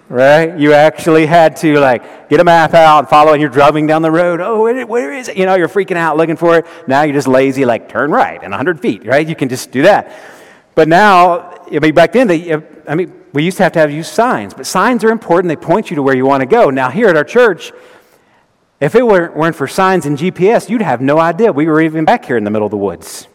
Right? 0.09 0.57
You 0.57 0.71
actually 0.71 1.25
had 1.25 1.57
to 1.57 1.79
like 1.79 2.29
get 2.29 2.39
a 2.39 2.43
map 2.43 2.73
out 2.73 2.99
and 2.99 3.09
follow, 3.09 3.33
and 3.33 3.41
you're 3.41 3.49
driving 3.49 3.87
down 3.87 4.01
the 4.01 4.11
road. 4.11 4.39
Oh, 4.39 4.61
where, 4.61 5.13
is 5.13 5.27
it? 5.27 5.35
You 5.35 5.45
know, 5.45 5.55
you're 5.55 5.67
freaking 5.67 5.97
out 5.97 6.15
looking 6.15 6.37
for 6.37 6.57
it. 6.57 6.65
Now 6.87 7.01
you're 7.01 7.13
just 7.13 7.27
lazy, 7.27 7.65
like 7.65 7.89
turn 7.89 8.11
right 8.11 8.41
and 8.41 8.51
100 8.51 8.79
feet, 8.79 9.05
right? 9.05 9.27
You 9.27 9.35
can 9.35 9.49
just 9.49 9.71
do 9.71 9.81
that. 9.81 10.15
But 10.75 10.87
now, 10.87 11.65
I 11.71 11.79
mean, 11.79 11.93
back 11.93 12.13
then, 12.13 12.27
they, 12.27 12.51
uh, 12.51 12.61
I 12.87 12.95
mean, 12.95 13.13
we 13.33 13.43
used 13.43 13.57
to 13.57 13.63
have 13.63 13.73
to 13.73 13.79
have 13.79 13.91
use 13.91 14.07
signs, 14.07 14.53
but 14.53 14.65
signs 14.65 15.03
are 15.03 15.09
important. 15.09 15.49
They 15.49 15.55
point 15.55 15.89
you 15.89 15.95
to 15.95 16.03
where 16.03 16.15
you 16.15 16.25
want 16.25 16.41
to 16.41 16.47
go. 16.47 16.69
Now, 16.69 16.89
here 16.89 17.07
at 17.07 17.17
our 17.17 17.23
church, 17.23 17.73
if 18.79 18.95
it 18.95 19.05
weren't, 19.05 19.35
weren't 19.35 19.55
for 19.55 19.67
signs 19.67 20.05
and 20.05 20.17
GPS, 20.17 20.69
you'd 20.69 20.81
have 20.81 21.01
no 21.01 21.19
idea 21.19 21.51
we 21.51 21.65
were 21.65 21.81
even 21.81 22.05
back 22.05 22.25
here 22.25 22.37
in 22.37 22.43
the 22.43 22.51
middle 22.51 22.67
of 22.67 22.71
the 22.71 22.77
woods. 22.77 23.27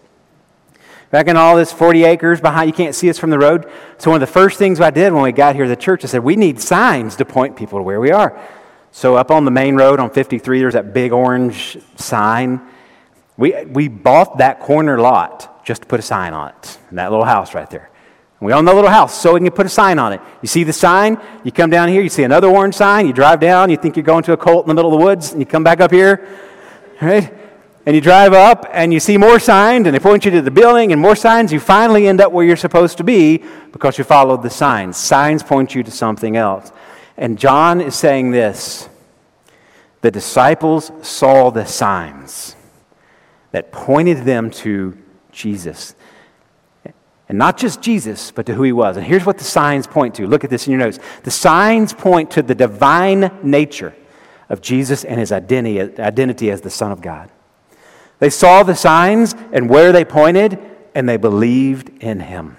Back 1.13 1.29
in 1.29 1.37
all 1.37 1.57
this 1.57 1.71
40 1.71 2.05
acres 2.05 2.41
behind, 2.41 2.69
you 2.69 2.73
can't 2.73 2.95
see 2.95 3.11
us 3.11 3.19
from 3.19 3.29
the 3.29 3.39
road. 3.39 3.71
So, 3.99 4.11
one 4.11 4.23
of 4.23 4.27
the 4.27 4.33
first 4.33 4.59
things 4.59 4.81
I 4.81 4.89
did 4.89 5.13
when 5.13 5.23
we 5.23 5.31
got 5.31 5.55
here 5.55 5.65
to 5.65 5.69
the 5.69 5.77
church, 5.77 6.05
I 6.05 6.09
said, 6.09 6.25
we 6.25 6.37
need 6.37 6.59
signs 6.59 7.17
to 7.17 7.27
point 7.27 7.55
people 7.55 7.79
to 7.79 7.83
where 7.83 8.01
we 8.01 8.11
are. 8.11 8.41
So, 8.93 9.17
up 9.17 9.31
on 9.31 9.45
the 9.45 9.51
main 9.51 9.77
road 9.77 10.01
on 10.01 10.09
53, 10.09 10.59
there's 10.59 10.73
that 10.73 10.95
big 10.95 11.13
orange 11.13 11.77
sign. 11.97 12.63
We, 13.37 13.63
we 13.67 13.89
bought 13.89 14.39
that 14.39 14.61
corner 14.61 14.99
lot 14.99 15.67
just 15.67 15.83
to 15.83 15.87
put 15.87 16.01
a 16.01 16.03
sign 16.03 16.33
on 16.33 16.49
it, 16.49 16.79
that 16.93 17.11
little 17.11 17.27
house 17.27 17.55
right 17.55 17.69
there. 17.69 17.91
We 18.41 18.55
own 18.55 18.65
the 18.65 18.73
little 18.73 18.91
house, 18.91 19.21
so 19.21 19.35
we 19.35 19.41
can 19.41 19.51
put 19.51 19.67
a 19.67 19.69
sign 19.69 19.99
on 19.99 20.15
it. 20.15 20.21
You 20.41 20.49
see 20.49 20.65
the 20.65 20.73
sign, 20.73 21.21
you 21.45 21.53
come 21.53 21.69
down 21.69 21.91
here, 21.91 22.01
you 22.01 22.09
see 22.09 22.25
another 22.25 22.49
orange 22.49 22.75
sign, 22.75 23.07
you 23.07 23.13
drive 23.13 23.39
down, 23.39 23.69
you 23.69 23.77
think 23.77 23.97
you're 23.97 24.03
going 24.03 24.25
to 24.25 24.33
a 24.33 24.37
colt 24.39 24.65
in 24.65 24.69
the 24.69 24.75
middle 24.75 24.93
of 24.93 24.99
the 24.99 25.05
woods, 25.05 25.33
and 25.33 25.41
you 25.41 25.47
come 25.47 25.63
back 25.63 25.81
up 25.81 25.93
here, 25.93 26.27
right? 27.03 27.42
And 27.85 27.97
you 27.97 28.01
drive 28.01 28.33
up 28.33 28.67
and 28.73 28.93
you 28.93 29.01
see 29.01 29.17
more 29.17 29.41
signs, 29.41 29.87
and 29.87 29.95
they 29.95 29.99
point 29.99 30.25
you 30.25 30.31
to 30.31 30.43
the 30.43 30.51
building 30.51 30.93
and 30.93 31.01
more 31.01 31.17
signs. 31.17 31.53
You 31.53 31.59
finally 31.59 32.07
end 32.07 32.21
up 32.21 32.31
where 32.31 32.45
you're 32.45 32.57
supposed 32.57 32.97
to 32.99 33.05
be 33.05 33.43
because 33.73 33.99
you 33.99 34.05
followed 34.05 34.43
the 34.43 34.51
signs. 34.51 34.97
Signs 34.97 35.43
point 35.43 35.75
you 35.75 35.83
to 35.83 35.91
something 35.91 36.37
else. 36.37 36.71
And 37.17 37.39
John 37.39 37.81
is 37.81 37.95
saying 37.95 38.31
this 38.31 38.89
the 40.01 40.11
disciples 40.11 40.93
saw 41.03 41.51
the 41.51 41.65
signs 41.65 42.57
that 43.51 43.73
pointed 43.73 44.25
them 44.25 44.51
to 44.51 44.97
Jesus. 45.31 45.95
And 47.29 47.39
not 47.39 47.57
just 47.57 47.81
Jesus, 47.81 48.31
but 48.31 48.47
to 48.47 48.55
who 48.55 48.63
he 48.63 48.73
was. 48.73 48.97
And 48.97 49.07
here's 49.07 49.25
what 49.25 49.39
the 49.39 49.45
signs 49.45 49.87
point 49.87 50.17
to. 50.17 50.27
Look 50.27 50.45
at 50.45 50.51
this 50.51 50.67
in 50.67 50.73
your 50.73 50.81
notes. 50.81 50.99
The 51.23 51.31
signs 51.31 51.93
point 51.93 52.33
to 52.33 52.43
the 52.43 52.55
divine 52.55 53.31
nature 53.43 53.95
of 54.49 54.61
Jesus 54.61 55.05
and 55.05 55.19
his 55.19 55.33
identity, 55.33 55.81
identity 55.81 56.51
as 56.51 56.61
the 56.61 56.71
Son 56.71 56.93
of 56.93 57.01
God. 57.01 57.31
They 58.23 58.31
saw 58.31 58.63
the 58.63 58.77
signs 58.77 59.35
and 59.51 59.69
where 59.69 59.91
they 59.91 60.05
pointed, 60.05 60.57
and 60.95 61.09
they 61.09 61.17
believed 61.17 61.91
in 62.01 62.21
him. 62.21 62.57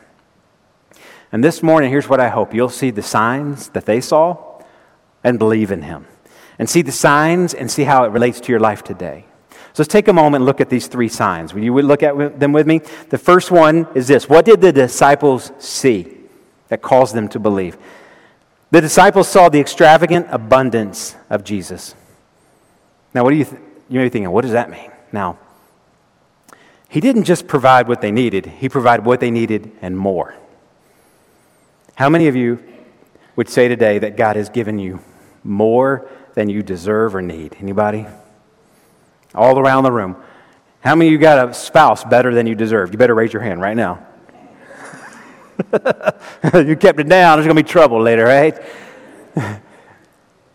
And 1.32 1.41
this 1.41 1.63
morning, 1.63 1.89
here's 1.89 2.10
what 2.10 2.19
I 2.19 2.28
hope 2.28 2.54
you'll 2.54 2.67
see 2.67 2.91
the 2.91 3.02
signs 3.02 3.69
that 3.69 3.86
they 3.86 4.02
saw 4.02 4.62
and 5.23 5.39
believe 5.39 5.71
in 5.71 5.84
him. 5.84 6.06
And 6.60 6.69
see 6.69 6.82
the 6.82 6.91
signs 6.91 7.54
and 7.54 7.71
see 7.71 7.86
how 7.86 8.04
it 8.04 8.10
relates 8.10 8.41
to 8.41 8.52
your 8.52 8.60
life 8.60 8.84
today. 8.84 9.23
So 9.71 9.84
let's 9.84 9.88
take 9.88 10.10
a 10.10 10.13
moment 10.13 10.41
and 10.41 10.45
look 10.45 10.60
at 10.60 10.69
these 10.69 10.88
three 10.88 11.08
signs. 11.08 11.54
Will 11.54 11.63
you 11.63 11.82
look 11.82 12.04
at 12.04 12.38
them 12.38 12.52
with 12.52 12.67
me? 12.67 12.80
The 13.08 13.17
first 13.17 13.49
one 13.49 13.88
is 13.95 14.10
this 14.10 14.28
What 14.28 14.43
did 14.43 14.60
the 14.60 14.73
disciples 14.73 15.54
see 15.60 16.13
that 16.67 16.82
caused 16.82 17.15
them 17.15 17.30
to 17.30 17.39
believe? 17.39 17.78
The 18.71 18.82
disciples 18.82 19.30
saw 19.30 19.47
the 19.47 19.62
extravagant 19.62 20.28
abundance 20.30 21.15
of 21.30 21.45
Jesus. 21.45 21.95
Now, 23.13 23.23
what 23.23 23.30
do 23.30 23.38
you, 23.38 23.45
th- 23.45 23.62
you 23.88 23.99
may 23.99 24.08
be 24.08 24.10
thinking, 24.10 24.30
what 24.30 24.41
does 24.41 24.52
that 24.52 24.69
mean? 24.69 24.91
Now, 25.13 25.39
he 26.94 27.00
didn't 27.00 27.24
just 27.24 27.48
provide 27.48 27.88
what 27.88 28.02
they 28.02 28.12
needed, 28.12 28.46
he 28.46 28.70
provided 28.70 29.04
what 29.04 29.20
they 29.20 29.32
needed 29.32 29.72
and 29.82 29.98
more. 29.98 30.36
How 31.96 32.08
many 32.08 32.28
of 32.28 32.36
you 32.36 32.64
would 33.36 33.50
say 33.50 33.68
today 33.68 33.98
that 33.98 34.16
God 34.16 34.36
has 34.36 34.50
given 34.50 34.78
you 34.78 35.00
more 35.44 36.08
than 36.36 36.50
you 36.50 36.62
deserve 36.62 37.16
or 37.16 37.22
need? 37.24 37.58
Anybody? 37.60 38.06
all 39.36 39.58
around 39.58 39.84
the 39.84 39.92
room. 39.92 40.16
How 40.82 40.96
many 40.96 41.08
of 41.08 41.14
you 41.14 41.18
got 41.18 41.50
a 41.50 41.54
spouse 41.56 42.04
better 42.04 42.34
than 42.34 42.46
you 42.46 42.54
deserve? 42.54 42.92
You 42.92 42.98
better 43.00 43.16
raise 43.16 43.34
your 43.34 43.42
hand 43.42 43.60
right 43.62 43.76
now. 43.76 44.06
you 46.54 46.76
kept 46.76 47.00
it 47.00 47.10
down, 47.10 47.38
there's 47.38 47.48
going 47.48 47.56
to 47.56 47.64
be 47.64 47.64
trouble 47.64 48.00
later, 48.02 48.26
right? 48.26 48.62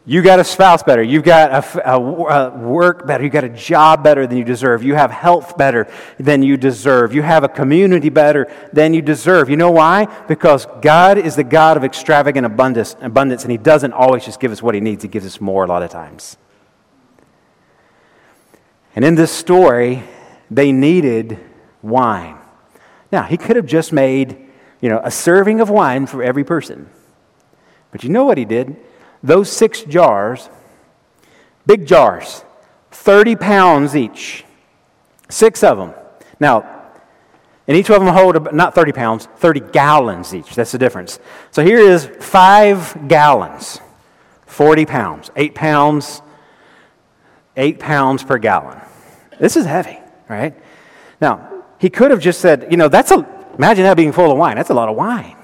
you 0.08 0.22
got 0.22 0.38
a 0.38 0.44
spouse 0.44 0.82
better. 0.82 1.02
You've 1.02 1.22
got 1.22 1.50
a, 1.52 1.92
a, 1.92 2.00
a, 2.00 2.50
work 2.56 3.06
better. 3.06 3.22
You've 3.22 3.32
got 3.34 3.44
a 3.44 3.50
job 3.50 4.02
better 4.02 4.26
than 4.26 4.38
you 4.38 4.44
deserve. 4.44 4.82
You 4.82 4.94
have 4.94 5.10
health 5.10 5.58
better 5.58 5.86
than 6.18 6.42
you 6.42 6.56
deserve. 6.56 7.14
You 7.14 7.20
have 7.20 7.44
a 7.44 7.48
community 7.48 8.08
better 8.08 8.50
than 8.72 8.94
you 8.94 9.02
deserve. 9.02 9.50
You 9.50 9.58
know 9.58 9.70
why? 9.70 10.06
Because 10.26 10.66
God 10.80 11.18
is 11.18 11.36
the 11.36 11.44
God 11.44 11.76
of 11.76 11.84
extravagant 11.84 12.46
abundance, 12.46 12.96
abundance, 13.02 13.42
and 13.42 13.52
He 13.52 13.58
doesn't 13.58 13.92
always 13.92 14.24
just 14.24 14.40
give 14.40 14.50
us 14.50 14.62
what 14.62 14.74
He 14.74 14.80
needs, 14.80 15.02
He 15.02 15.10
gives 15.10 15.26
us 15.26 15.42
more 15.42 15.62
a 15.64 15.66
lot 15.66 15.82
of 15.82 15.90
times. 15.90 16.38
And 18.96 19.04
in 19.04 19.14
this 19.14 19.30
story, 19.30 20.04
they 20.50 20.72
needed 20.72 21.38
wine. 21.82 22.38
Now, 23.12 23.24
he 23.24 23.36
could 23.36 23.56
have 23.56 23.66
just 23.66 23.92
made, 23.92 24.38
you 24.80 24.88
know, 24.88 25.02
a 25.04 25.10
serving 25.10 25.60
of 25.60 25.68
wine 25.68 26.06
for 26.06 26.22
every 26.22 26.44
person. 26.44 26.88
But 27.92 28.04
you 28.04 28.08
know 28.08 28.24
what 28.24 28.38
he 28.38 28.46
did? 28.46 28.76
Those 29.22 29.50
six 29.50 29.82
jars, 29.82 30.48
big 31.66 31.86
jars, 31.86 32.44
30 32.90 33.36
pounds 33.36 33.96
each, 33.96 34.44
six 35.28 35.62
of 35.62 35.78
them. 35.78 35.94
Now, 36.40 36.78
and 37.66 37.76
each 37.76 37.90
of 37.90 38.02
them 38.02 38.14
hold 38.14 38.52
not 38.54 38.74
30 38.74 38.92
pounds, 38.92 39.26
30 39.36 39.60
gallons 39.72 40.34
each. 40.34 40.54
That's 40.54 40.72
the 40.72 40.78
difference. 40.78 41.18
So 41.50 41.62
here 41.62 41.78
is 41.78 42.06
five 42.20 43.08
gallons, 43.08 43.80
40 44.46 44.86
pounds, 44.86 45.30
eight 45.36 45.54
pounds, 45.54 46.22
eight 47.56 47.78
pounds 47.78 48.22
per 48.22 48.38
gallon. 48.38 48.80
This 49.38 49.56
is 49.56 49.66
heavy, 49.66 49.98
right? 50.28 50.54
Now, 51.20 51.64
he 51.78 51.90
could 51.90 52.10
have 52.10 52.20
just 52.20 52.40
said, 52.40 52.68
you 52.70 52.76
know, 52.76 52.88
that's 52.88 53.10
a, 53.10 53.26
imagine 53.56 53.84
that 53.84 53.96
being 53.96 54.12
full 54.12 54.32
of 54.32 54.38
wine. 54.38 54.56
That's 54.56 54.70
a 54.70 54.74
lot 54.74 54.88
of 54.88 54.96
wine. 54.96 55.36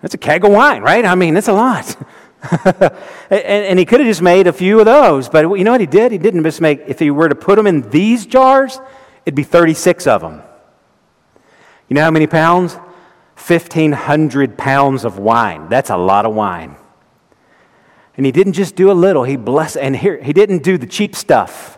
That's 0.00 0.14
a 0.14 0.18
keg 0.18 0.44
of 0.44 0.52
wine, 0.52 0.82
right? 0.82 1.04
I 1.04 1.14
mean, 1.16 1.34
that's 1.34 1.48
a 1.48 1.52
lot. 1.52 1.96
and, 3.30 3.40
and, 3.40 3.78
he 3.78 3.84
could 3.84 4.00
have 4.00 4.06
just 4.06 4.22
made 4.22 4.46
a 4.46 4.52
few 4.52 4.78
of 4.78 4.86
those. 4.86 5.28
But 5.28 5.48
you 5.56 5.64
know 5.64 5.72
what 5.72 5.80
he 5.80 5.86
did? 5.86 6.12
He 6.12 6.18
didn't 6.18 6.42
just 6.42 6.60
make, 6.60 6.82
if 6.86 6.98
he 6.98 7.10
were 7.10 7.28
to 7.28 7.34
put 7.34 7.56
them 7.56 7.66
in 7.66 7.88
these 7.90 8.26
jars, 8.26 8.78
it'd 9.24 9.34
be 9.34 9.42
36 9.42 10.06
of 10.06 10.20
them. 10.20 10.42
You 11.88 11.94
know 11.94 12.02
how 12.02 12.10
many 12.10 12.26
pounds? 12.26 12.74
1,500 12.74 14.58
pounds 14.58 15.04
of 15.04 15.18
wine. 15.18 15.68
That's 15.68 15.90
a 15.90 15.96
lot 15.96 16.26
of 16.26 16.34
wine. 16.34 16.76
And 18.16 18.24
he 18.24 18.32
didn't 18.32 18.54
just 18.54 18.76
do 18.76 18.90
a 18.90 18.94
little, 18.94 19.24
he 19.24 19.36
blessed, 19.36 19.76
and 19.76 19.94
here, 19.94 20.22
he 20.22 20.32
didn't 20.32 20.62
do 20.62 20.78
the 20.78 20.86
cheap 20.86 21.14
stuff 21.14 21.76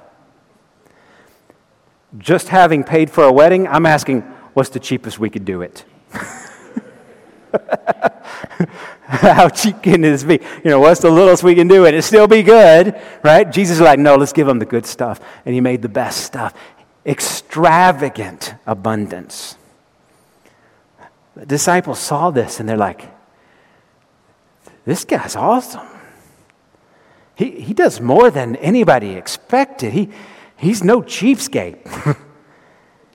just 2.16 2.48
having 2.48 2.84
paid 2.84 3.10
for 3.10 3.24
a 3.24 3.32
wedding, 3.32 3.68
I'm 3.68 3.84
asking, 3.84 4.22
what's 4.54 4.70
the 4.70 4.80
cheapest 4.80 5.18
we 5.18 5.28
could 5.28 5.44
do 5.44 5.60
it? 5.62 5.84
How 9.22 9.48
cheap 9.48 9.82
can 9.82 10.02
this 10.02 10.22
be? 10.22 10.34
You 10.64 10.70
know, 10.70 10.78
what's 10.78 11.00
the 11.00 11.10
littlest 11.10 11.42
we 11.42 11.56
can 11.56 11.66
do 11.66 11.86
And 11.86 11.96
It 11.96 12.02
still 12.02 12.28
be 12.28 12.44
good, 12.44 12.94
right? 13.24 13.50
Jesus 13.50 13.78
is 13.78 13.80
like, 13.80 13.98
no, 13.98 14.14
let's 14.14 14.32
give 14.32 14.46
them 14.46 14.60
the 14.60 14.66
good 14.66 14.86
stuff. 14.86 15.20
And 15.44 15.54
he 15.54 15.60
made 15.60 15.82
the 15.82 15.88
best 15.88 16.24
stuff. 16.24 16.54
Extravagant 17.04 18.54
abundance. 18.64 19.56
The 21.34 21.46
disciples 21.46 21.98
saw 21.98 22.30
this 22.30 22.60
and 22.60 22.68
they're 22.68 22.76
like, 22.76 23.10
this 24.84 25.04
guy's 25.04 25.34
awesome. 25.34 25.88
He, 27.34 27.60
he 27.60 27.74
does 27.74 28.00
more 28.00 28.30
than 28.30 28.54
anybody 28.56 29.14
expected. 29.14 29.92
He, 29.92 30.10
he's 30.56 30.84
no 30.84 31.02
cheapskate. 31.02 32.16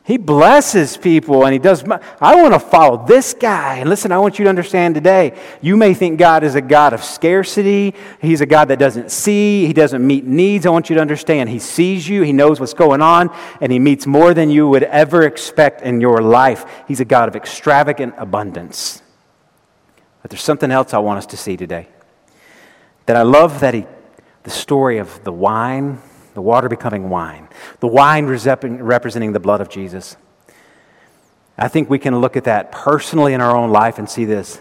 he 0.06 0.18
blesses 0.18 0.98
people 0.98 1.46
and 1.46 1.54
he 1.54 1.60
does. 1.60 1.84
I 2.20 2.42
want 2.42 2.54
to 2.54 2.60
follow 2.60 3.06
this 3.06 3.34
guy. 3.34 3.78
And 3.78 3.89
listen, 3.89 4.12
I 4.12 4.18
want 4.18 4.38
you 4.38 4.44
to 4.44 4.50
understand 4.50 4.96
today 4.96 5.39
you 5.62 5.78
may 5.78 5.94
think 5.94 6.20
God 6.20 6.44
is 6.44 6.56
a 6.56 6.62
God 6.62 6.94
of 6.94 7.04
scarcity. 7.04 7.94
He's 8.22 8.42
a 8.42 8.46
God 8.46 8.66
that 8.66 8.80
doesn't 8.80 9.12
see, 9.12 9.66
he 9.66 9.74
doesn't 9.74 10.06
meet 10.06 10.26
needs. 10.26 10.66
I 10.66 10.70
want 10.72 10.89
you 10.89 10.96
to 10.96 11.02
understand 11.02 11.50
he 11.50 11.60
sees 11.60 12.08
you, 12.08 12.22
he 12.22 12.34
knows 12.34 12.60
what's 12.60 12.74
going 12.74 13.02
on, 13.02 13.34
and 13.62 13.72
he 13.72 13.80
meets 13.80 14.06
more 14.06 14.34
than 14.34 14.50
you 14.50 14.68
would 14.68 14.84
ever 14.84 15.24
expect 15.24 15.82
in 15.82 16.02
your 16.02 16.22
life. 16.22 16.66
He's 16.88 17.00
a 17.00 17.06
God 17.06 17.30
of 17.30 17.36
extravagant 17.36 18.16
abundance. 18.18 19.02
But 20.22 20.32
there's 20.32 20.44
something 20.44 20.72
else 20.72 20.94
I 20.94 21.00
want 21.00 21.20
us 21.20 21.26
to 21.28 21.38
see 21.38 21.58
today. 21.58 21.88
That 23.06 23.16
I 23.16 23.22
love 23.22 23.60
that 23.62 23.74
he 23.74 23.86
the 24.44 24.50
story 24.50 24.98
of 24.98 25.24
the 25.24 25.32
wine, 25.32 26.00
the 26.34 26.42
water 26.42 26.70
becoming 26.70 27.10
wine, 27.10 27.42
the 27.80 27.88
wine 27.88 28.26
representing 28.26 29.34
the 29.34 29.39
blood 29.39 29.62
of 29.62 29.69
Jesus. 29.69 30.15
I 31.58 31.67
think 31.67 31.89
we 31.89 31.99
can 31.99 32.19
look 32.19 32.36
at 32.36 32.45
that 32.45 32.71
personally 32.71 33.34
in 33.34 33.41
our 33.41 33.56
own 33.56 33.71
life 33.71 33.99
and 33.99 34.10
see 34.10 34.26
this 34.26 34.60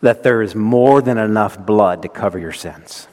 that 0.00 0.24
there 0.24 0.42
is 0.42 0.56
more 0.56 1.00
than 1.00 1.16
enough 1.16 1.64
blood 1.64 2.02
to 2.02 2.08
cover 2.08 2.36
your 2.36 2.52
sins. 2.52 3.06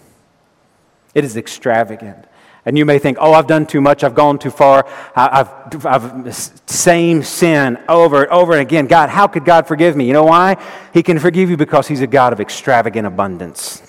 It 1.14 1.24
is 1.24 1.38
extravagant. 1.38 2.26
And 2.66 2.80
you 2.80 2.84
may 2.84 2.98
think, 2.98 3.20
oh, 3.22 3.34
I've 3.34 3.46
done 3.46 3.68
too 3.68 3.80
much, 3.80 4.04
I've 4.04 4.16
gone 4.16 4.40
too 4.40 4.50
far, 4.50 4.88
I've, 5.16 5.86
I've 5.86 6.36
same 6.66 7.22
sin 7.22 7.78
over 7.88 8.24
and 8.24 8.32
over 8.32 8.54
and 8.54 8.62
again. 8.62 8.88
God, 8.88 9.10
how 9.10 9.28
could 9.28 9.46
God 9.46 9.68
forgive 9.68 9.96
me? 9.96 10.06
You 10.06 10.14
know 10.14 10.26
why? 10.26 10.58
He 10.94 11.04
can 11.04 11.20
forgive 11.20 11.52
you 11.52 11.58
because 11.58 11.88
He's 11.88 12.02
a 12.02 12.08
God 12.08 12.34
of 12.34 12.40
extravagant 12.40 13.06
abundance. 13.06 13.84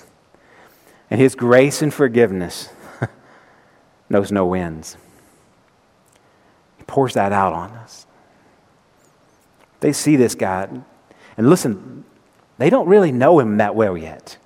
And 1.11 1.19
his 1.19 1.35
grace 1.35 1.81
and 1.81 1.93
forgiveness 1.93 2.69
knows 4.11 4.31
no 4.31 4.53
ends. 4.53 4.97
He 6.77 6.83
pours 6.83 7.13
that 7.13 7.31
out 7.31 7.53
on 7.53 7.71
us. 7.71 8.05
They 9.79 9.93
see 9.93 10.15
this 10.15 10.35
God, 10.35 10.83
and 11.37 11.49
listen, 11.49 12.05
they 12.57 12.69
don't 12.69 12.87
really 12.87 13.11
know 13.11 13.39
him 13.39 13.57
that 13.57 13.73
well 13.73 13.97
yet. 13.97 14.37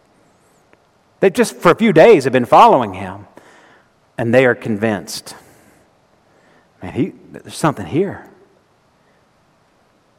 They 1.19 1.29
just, 1.29 1.55
for 1.57 1.71
a 1.71 1.75
few 1.75 1.91
days, 1.91 2.23
have 2.23 2.31
been 2.31 2.45
following 2.45 2.93
him, 2.93 3.27
and 4.17 4.33
they 4.33 4.45
are 4.45 4.55
convinced. 4.55 5.35
Man, 6.81 6.93
he, 6.93 7.13
there's 7.31 7.55
something 7.55 7.85
here. 7.85 8.29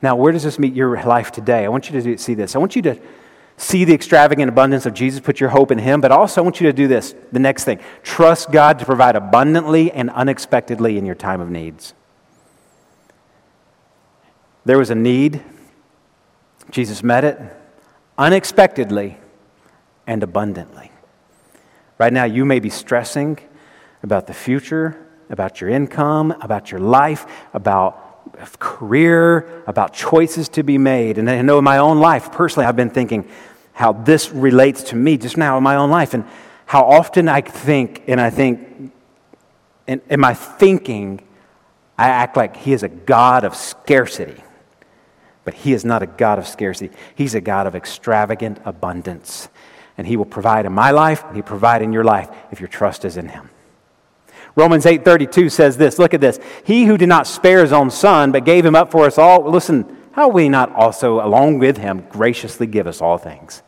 Now, 0.02 0.16
where 0.16 0.32
does 0.32 0.42
this 0.42 0.59
meet 0.59 0.74
your 0.74 1.02
life 1.02 1.32
today? 1.32 1.64
I 1.64 1.68
want 1.68 1.90
you 1.90 2.00
to 2.00 2.18
see 2.18 2.35
this. 2.35 2.54
I 2.54 2.59
want 2.59 2.76
you 2.76 2.82
to 2.82 2.98
see 3.57 3.85
the 3.85 3.95
extravagant 3.95 4.49
abundance 4.49 4.87
of 4.87 4.95
Jesus, 4.95 5.21
put 5.21 5.40
your 5.40 5.51
hope 5.51 5.71
in 5.71 5.79
Him, 5.79 6.01
but 6.01 6.12
also 6.12 6.40
I 6.40 6.45
want 6.45 6.61
you 6.61 6.66
to 6.66 6.73
do 6.73 6.88
this 6.88 7.14
the 7.33 7.38
next 7.38 7.64
thing 7.64 7.81
trust 8.03 8.51
God 8.51 8.79
to 8.79 8.85
provide 8.85 9.16
abundantly 9.16 9.90
and 9.90 10.11
unexpectedly 10.11 10.99
in 10.99 11.07
your 11.07 11.14
time 11.14 11.40
of 11.40 11.51
needs. 11.51 11.95
There 14.64 14.79
was 14.79 14.90
a 14.90 14.95
need, 14.95 15.42
Jesus 16.71 17.03
met 17.03 17.25
it 17.25 17.38
unexpectedly 18.19 19.19
and 20.07 20.23
abundantly. 20.23 20.90
Right 21.99 22.12
now, 22.12 22.25
you 22.25 22.45
may 22.45 22.61
be 22.61 22.71
stressing 22.71 23.38
about 24.03 24.27
the 24.27 24.35
future, 24.35 25.07
about 25.31 25.61
your 25.61 25.71
income, 25.71 26.33
about 26.40 26.71
your 26.71 26.81
life, 26.81 27.27
about 27.53 28.06
career, 28.59 29.62
about 29.67 29.93
choices 29.93 30.49
to 30.51 30.62
be 30.62 30.79
made. 30.79 31.19
And 31.19 31.29
I 31.29 31.43
know 31.43 31.59
in 31.59 31.65
my 31.65 31.79
own 31.79 31.99
life, 31.99 32.33
personally, 32.33 32.67
I've 32.67 32.77
been 32.77 32.91
thinking 32.91 33.29
how 33.73 33.93
this 33.93 34.33
relates 34.33 34.83
to 34.85 34.97
me 34.97 35.17
just 35.17 35.37
now 35.37 35.57
in 35.57 35.62
my 35.62 35.77
own 35.77 35.91
life 35.91 36.15
and 36.15 36.25
how 36.65 36.85
often 36.85 37.29
I 37.29 37.41
think, 37.43 38.03
and 38.09 38.21
I 38.21 38.31
think, 38.31 38.93
in, 39.87 40.01
in 40.11 40.19
my 40.19 40.35
thinking, 40.35 41.23
I 41.99 42.09
act 42.09 42.37
like 42.37 42.57
He 42.57 42.73
is 42.73 42.83
a 42.83 42.89
God 42.89 43.45
of 43.45 43.55
scarcity. 43.55 44.43
But 45.45 45.55
He 45.55 45.73
is 45.73 45.85
not 45.85 46.03
a 46.03 46.07
God 46.07 46.39
of 46.39 46.47
scarcity, 46.47 46.95
He's 47.15 47.35
a 47.35 47.41
God 47.41 47.67
of 47.67 47.75
extravagant 47.75 48.59
abundance. 48.65 49.49
And 49.99 50.07
He 50.07 50.17
will 50.17 50.27
provide 50.27 50.67
in 50.67 50.73
my 50.73 50.91
life, 50.91 51.25
He 51.35 51.43
provide 51.43 51.83
in 51.83 51.93
your 51.93 52.05
life 52.05 52.29
if 52.51 52.61
your 52.61 52.69
trust 52.69 53.05
is 53.05 53.17
in 53.17 53.29
Him. 53.29 53.51
Romans 54.57 54.87
8:32 54.87 55.53
says 55.53 55.77
this, 55.77 55.99
look 55.99 56.14
at 56.14 56.21
this. 56.21 56.40
He 56.64 56.87
who 56.87 56.97
did 56.97 57.09
not 57.09 57.27
spare 57.27 57.61
his 57.61 57.73
own 57.73 57.90
son 57.90 58.33
but 58.33 58.45
gave 58.45 58.64
him 58.64 58.75
up 58.75 58.90
for 58.90 59.05
us 59.05 59.19
all, 59.19 59.49
listen, 59.49 59.97
how 60.12 60.29
will 60.29 60.42
he 60.42 60.49
not 60.49 60.75
also 60.75 61.25
along 61.25 61.59
with 61.59 61.77
him 61.77 62.07
graciously 62.09 62.66
give 62.66 62.87
us 62.87 63.03
all 63.03 63.19
things? 63.19 63.62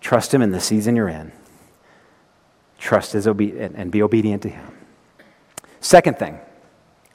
Trust 0.00 0.32
him 0.32 0.40
in 0.40 0.52
the 0.52 0.60
season 0.60 0.94
you're 0.94 1.08
in. 1.08 1.32
Trust 2.78 3.12
his 3.12 3.26
obe- 3.26 3.56
and 3.74 3.90
be 3.90 4.02
obedient 4.02 4.42
to 4.42 4.48
him. 4.48 4.78
Second 5.80 6.18
thing 6.18 6.38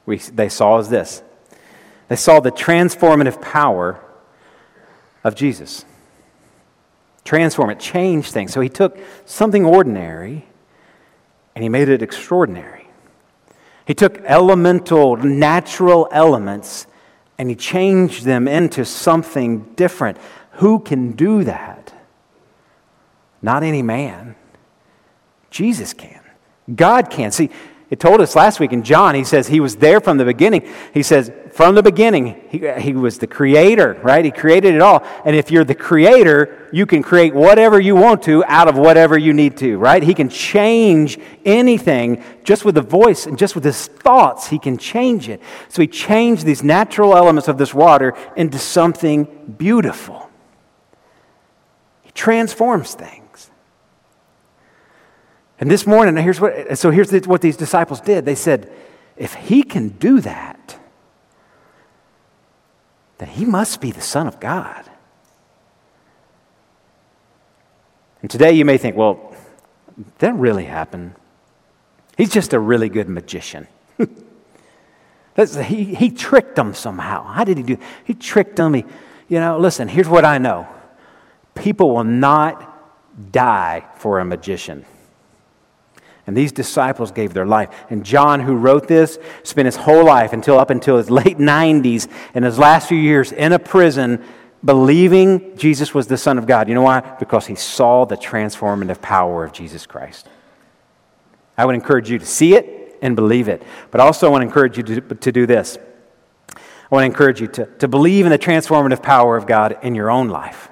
we, 0.04 0.18
they 0.18 0.48
saw 0.48 0.78
is 0.78 0.90
this. 0.90 1.22
They 2.08 2.16
saw 2.16 2.40
the 2.40 2.52
transformative 2.52 3.40
power 3.40 4.00
of 5.24 5.34
Jesus. 5.34 5.84
Transform 7.24 7.70
it, 7.70 7.78
change 7.78 8.30
things. 8.30 8.52
So 8.52 8.60
he 8.60 8.68
took 8.68 8.98
something 9.24 9.64
ordinary 9.64 10.46
and 11.54 11.62
he 11.62 11.68
made 11.68 11.88
it 11.88 12.02
extraordinary. 12.02 12.88
He 13.86 13.94
took 13.94 14.18
elemental, 14.22 15.16
natural 15.16 16.08
elements 16.12 16.86
and 17.38 17.48
he 17.48 17.56
changed 17.56 18.24
them 18.24 18.46
into 18.46 18.84
something 18.84 19.60
different. 19.74 20.18
Who 20.52 20.78
can 20.78 21.12
do 21.12 21.44
that? 21.44 21.92
Not 23.42 23.62
any 23.62 23.82
man. 23.82 24.34
Jesus 25.50 25.92
can. 25.92 26.20
God 26.74 27.10
can. 27.10 27.32
See, 27.32 27.50
it 27.90 27.98
told 27.98 28.20
us 28.20 28.36
last 28.36 28.60
week 28.60 28.72
in 28.72 28.84
John, 28.84 29.16
he 29.16 29.24
says 29.24 29.48
he 29.48 29.58
was 29.58 29.76
there 29.76 30.00
from 30.00 30.16
the 30.16 30.24
beginning. 30.24 30.68
He 30.94 31.02
says, 31.02 31.32
from 31.50 31.74
the 31.74 31.82
beginning, 31.82 32.40
he, 32.48 32.70
he 32.80 32.92
was 32.92 33.18
the 33.18 33.26
creator, 33.26 33.98
right? 34.04 34.24
He 34.24 34.30
created 34.30 34.76
it 34.76 34.80
all. 34.80 35.04
And 35.24 35.34
if 35.34 35.50
you're 35.50 35.64
the 35.64 35.74
creator, 35.74 36.68
you 36.72 36.86
can 36.86 37.02
create 37.02 37.34
whatever 37.34 37.80
you 37.80 37.96
want 37.96 38.22
to 38.22 38.44
out 38.44 38.68
of 38.68 38.78
whatever 38.78 39.18
you 39.18 39.32
need 39.32 39.56
to, 39.56 39.76
right? 39.76 40.04
He 40.04 40.14
can 40.14 40.28
change 40.28 41.18
anything 41.44 42.22
just 42.44 42.64
with 42.64 42.76
the 42.76 42.80
voice 42.80 43.26
and 43.26 43.36
just 43.36 43.56
with 43.56 43.64
his 43.64 43.88
thoughts. 43.88 44.46
He 44.46 44.60
can 44.60 44.78
change 44.78 45.28
it. 45.28 45.42
So 45.68 45.82
he 45.82 45.88
changed 45.88 46.44
these 46.44 46.62
natural 46.62 47.16
elements 47.16 47.48
of 47.48 47.58
this 47.58 47.74
water 47.74 48.14
into 48.36 48.58
something 48.58 49.24
beautiful. 49.58 50.30
He 52.02 52.12
transforms 52.12 52.94
things. 52.94 53.19
And 55.60 55.70
this 55.70 55.86
morning, 55.86 56.16
here's 56.16 56.40
what, 56.40 56.78
so 56.78 56.90
here's 56.90 57.12
what 57.26 57.42
these 57.42 57.56
disciples 57.56 58.00
did. 58.00 58.24
They 58.24 58.34
said, 58.34 58.72
if 59.16 59.34
he 59.34 59.62
can 59.62 59.90
do 59.90 60.20
that, 60.22 60.78
then 63.18 63.28
he 63.28 63.44
must 63.44 63.82
be 63.82 63.90
the 63.90 64.00
Son 64.00 64.26
of 64.26 64.40
God. 64.40 64.90
And 68.22 68.30
today 68.30 68.52
you 68.52 68.64
may 68.64 68.78
think, 68.78 68.96
well, 68.96 69.34
that 70.18 70.34
really 70.34 70.64
happened. 70.64 71.14
He's 72.16 72.30
just 72.30 72.54
a 72.54 72.58
really 72.58 72.88
good 72.88 73.10
magician. 73.10 73.68
he, 75.36 75.94
he 75.94 76.10
tricked 76.10 76.56
them 76.56 76.72
somehow. 76.72 77.24
How 77.24 77.44
did 77.44 77.58
he 77.58 77.62
do? 77.62 77.76
He 78.04 78.14
tricked 78.14 78.56
them. 78.56 78.72
He, 78.72 78.84
you 79.28 79.38
know, 79.38 79.58
listen, 79.58 79.88
here's 79.88 80.08
what 80.08 80.24
I 80.24 80.38
know 80.38 80.66
people 81.54 81.94
will 81.94 82.04
not 82.04 83.32
die 83.32 83.84
for 83.96 84.20
a 84.20 84.24
magician. 84.24 84.86
And 86.30 86.36
these 86.36 86.52
disciples 86.52 87.10
gave 87.10 87.34
their 87.34 87.44
life. 87.44 87.70
And 87.90 88.04
John, 88.04 88.38
who 88.38 88.54
wrote 88.54 88.86
this, 88.86 89.18
spent 89.42 89.66
his 89.66 89.74
whole 89.74 90.04
life 90.04 90.32
until 90.32 90.60
up 90.60 90.70
until 90.70 90.96
his 90.96 91.10
late 91.10 91.38
90s 91.38 92.06
and 92.34 92.44
his 92.44 92.56
last 92.56 92.88
few 92.88 92.96
years 92.96 93.32
in 93.32 93.52
a 93.52 93.58
prison 93.58 94.24
believing 94.64 95.56
Jesus 95.56 95.92
was 95.92 96.06
the 96.06 96.16
Son 96.16 96.38
of 96.38 96.46
God. 96.46 96.68
You 96.68 96.76
know 96.76 96.82
why? 96.82 97.00
Because 97.18 97.46
he 97.46 97.56
saw 97.56 98.04
the 98.04 98.16
transformative 98.16 99.02
power 99.02 99.42
of 99.42 99.52
Jesus 99.52 99.86
Christ. 99.86 100.28
I 101.58 101.64
would 101.64 101.74
encourage 101.74 102.08
you 102.08 102.20
to 102.20 102.26
see 102.26 102.54
it 102.54 102.96
and 103.02 103.16
believe 103.16 103.48
it. 103.48 103.64
But 103.90 104.00
also, 104.00 104.28
I 104.28 104.30
want 104.30 104.42
to 104.42 104.46
encourage 104.46 104.76
you 104.76 104.84
to, 104.84 105.00
to 105.00 105.32
do 105.32 105.46
this. 105.46 105.78
I 106.54 106.94
want 106.94 107.02
to 107.02 107.06
encourage 107.06 107.40
you 107.40 107.48
to, 107.48 107.66
to 107.66 107.88
believe 107.88 108.24
in 108.24 108.30
the 108.30 108.38
transformative 108.38 109.02
power 109.02 109.36
of 109.36 109.48
God 109.48 109.78
in 109.82 109.96
your 109.96 110.12
own 110.12 110.28
life. 110.28 110.68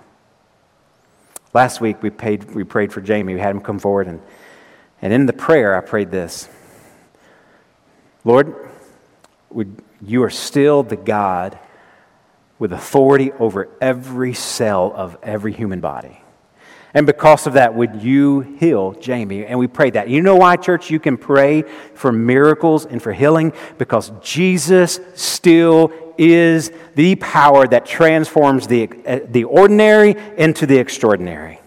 Last 1.52 1.80
week, 1.80 2.00
we, 2.00 2.10
paid, 2.10 2.54
we 2.54 2.62
prayed 2.62 2.92
for 2.92 3.00
Jamie. 3.00 3.34
We 3.34 3.40
had 3.40 3.56
him 3.56 3.60
come 3.60 3.80
forward 3.80 4.06
and 4.06 4.20
and 5.00 5.12
in 5.12 5.26
the 5.26 5.32
prayer, 5.32 5.76
I 5.76 5.80
prayed 5.80 6.10
this 6.10 6.48
Lord, 8.24 8.54
would, 9.50 9.82
you 10.02 10.22
are 10.22 10.30
still 10.30 10.82
the 10.82 10.96
God 10.96 11.58
with 12.58 12.72
authority 12.72 13.32
over 13.32 13.68
every 13.80 14.34
cell 14.34 14.92
of 14.94 15.16
every 15.22 15.52
human 15.52 15.80
body. 15.80 16.20
And 16.94 17.06
because 17.06 17.46
of 17.46 17.52
that, 17.52 17.74
would 17.74 18.02
you 18.02 18.40
heal 18.40 18.92
Jamie? 18.92 19.44
And 19.44 19.58
we 19.58 19.66
prayed 19.66 19.92
that. 19.92 20.08
You 20.08 20.22
know 20.22 20.36
why, 20.36 20.56
church? 20.56 20.90
You 20.90 20.98
can 20.98 21.16
pray 21.16 21.62
for 21.94 22.10
miracles 22.10 22.86
and 22.86 23.00
for 23.00 23.12
healing 23.12 23.52
because 23.76 24.10
Jesus 24.22 24.98
still 25.14 25.92
is 26.16 26.72
the 26.96 27.14
power 27.16 27.68
that 27.68 27.86
transforms 27.86 28.66
the, 28.66 28.90
uh, 29.06 29.20
the 29.28 29.44
ordinary 29.44 30.16
into 30.36 30.66
the 30.66 30.78
extraordinary. 30.78 31.60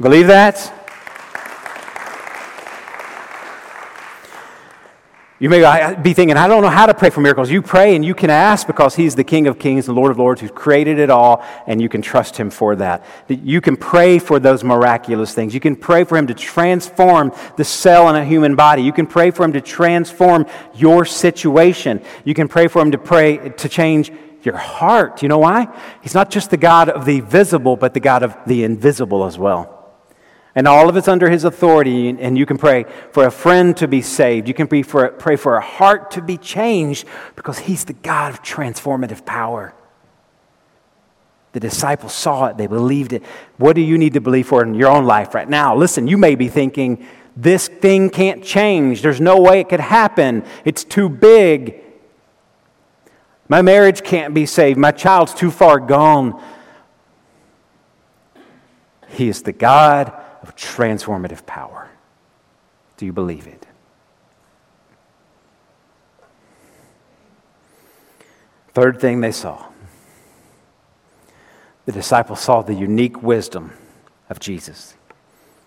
Believe 0.00 0.28
that? 0.28 0.79
You 5.40 5.48
may 5.48 5.94
be 6.02 6.12
thinking, 6.12 6.36
I 6.36 6.48
don't 6.48 6.60
know 6.60 6.68
how 6.68 6.84
to 6.84 6.92
pray 6.92 7.08
for 7.08 7.22
miracles. 7.22 7.50
You 7.50 7.62
pray 7.62 7.96
and 7.96 8.04
you 8.04 8.14
can 8.14 8.28
ask 8.28 8.66
because 8.66 8.94
He's 8.94 9.14
the 9.14 9.24
King 9.24 9.46
of 9.46 9.58
Kings, 9.58 9.86
the 9.86 9.94
Lord 9.94 10.10
of 10.10 10.18
Lords, 10.18 10.42
who's 10.42 10.50
created 10.50 10.98
it 10.98 11.08
all, 11.08 11.42
and 11.66 11.80
you 11.80 11.88
can 11.88 12.02
trust 12.02 12.36
Him 12.36 12.50
for 12.50 12.76
that. 12.76 13.02
You 13.26 13.62
can 13.62 13.78
pray 13.78 14.18
for 14.18 14.38
those 14.38 14.62
miraculous 14.62 15.32
things. 15.32 15.54
You 15.54 15.60
can 15.60 15.76
pray 15.76 16.04
for 16.04 16.18
Him 16.18 16.26
to 16.26 16.34
transform 16.34 17.32
the 17.56 17.64
cell 17.64 18.10
in 18.10 18.16
a 18.16 18.24
human 18.24 18.54
body. 18.54 18.82
You 18.82 18.92
can 18.92 19.06
pray 19.06 19.30
for 19.30 19.44
Him 19.44 19.54
to 19.54 19.62
transform 19.62 20.44
your 20.74 21.06
situation. 21.06 22.02
You 22.26 22.34
can 22.34 22.46
pray 22.46 22.68
for 22.68 22.82
Him 22.82 22.90
to 22.90 22.98
pray 22.98 23.48
to 23.48 23.68
change 23.70 24.12
your 24.42 24.58
heart. 24.58 25.22
You 25.22 25.30
know 25.30 25.38
why? 25.38 25.74
He's 26.02 26.14
not 26.14 26.30
just 26.30 26.50
the 26.50 26.58
God 26.58 26.90
of 26.90 27.06
the 27.06 27.20
visible, 27.20 27.76
but 27.76 27.94
the 27.94 28.00
God 28.00 28.22
of 28.22 28.36
the 28.46 28.62
invisible 28.62 29.24
as 29.24 29.38
well. 29.38 29.79
And 30.54 30.66
all 30.66 30.88
of 30.88 30.96
it's 30.96 31.06
under 31.06 31.30
his 31.30 31.44
authority, 31.44 32.08
and 32.08 32.36
you 32.36 32.44
can 32.44 32.58
pray 32.58 32.84
for 33.12 33.24
a 33.24 33.30
friend 33.30 33.76
to 33.76 33.86
be 33.86 34.02
saved. 34.02 34.48
You 34.48 34.54
can 34.54 34.66
pray 34.66 34.82
for, 34.82 35.08
pray 35.08 35.36
for 35.36 35.56
a 35.56 35.60
heart 35.60 36.10
to 36.12 36.22
be 36.22 36.36
changed 36.36 37.06
because 37.36 37.60
he's 37.60 37.84
the 37.84 37.92
God 37.92 38.34
of 38.34 38.42
transformative 38.42 39.24
power. 39.24 39.74
The 41.52 41.60
disciples 41.60 42.14
saw 42.14 42.46
it, 42.46 42.56
they 42.56 42.66
believed 42.66 43.12
it. 43.12 43.22
What 43.58 43.74
do 43.74 43.82
you 43.82 43.96
need 43.96 44.14
to 44.14 44.20
believe 44.20 44.48
for 44.48 44.62
in 44.62 44.74
your 44.74 44.88
own 44.88 45.04
life 45.04 45.34
right 45.34 45.48
now? 45.48 45.76
Listen, 45.76 46.08
you 46.08 46.16
may 46.16 46.34
be 46.34 46.48
thinking, 46.48 47.06
this 47.36 47.68
thing 47.68 48.10
can't 48.10 48.42
change. 48.42 49.02
There's 49.02 49.20
no 49.20 49.40
way 49.40 49.60
it 49.60 49.68
could 49.68 49.80
happen. 49.80 50.44
It's 50.64 50.82
too 50.82 51.08
big. 51.08 51.80
My 53.48 53.62
marriage 53.62 54.02
can't 54.02 54.34
be 54.34 54.46
saved. 54.46 54.78
My 54.78 54.92
child's 54.92 55.32
too 55.32 55.50
far 55.50 55.78
gone. 55.78 56.40
He 59.08 59.28
is 59.28 59.42
the 59.42 59.52
God 59.52 60.19
of 60.42 60.56
transformative 60.56 61.46
power. 61.46 61.90
Do 62.96 63.06
you 63.06 63.12
believe 63.12 63.46
it? 63.46 63.66
Third 68.72 69.00
thing 69.00 69.20
they 69.20 69.32
saw 69.32 69.66
the 71.86 71.92
disciples 71.92 72.40
saw 72.40 72.62
the 72.62 72.74
unique 72.74 73.20
wisdom 73.20 73.72
of 74.28 74.38
Jesus. 74.38 74.94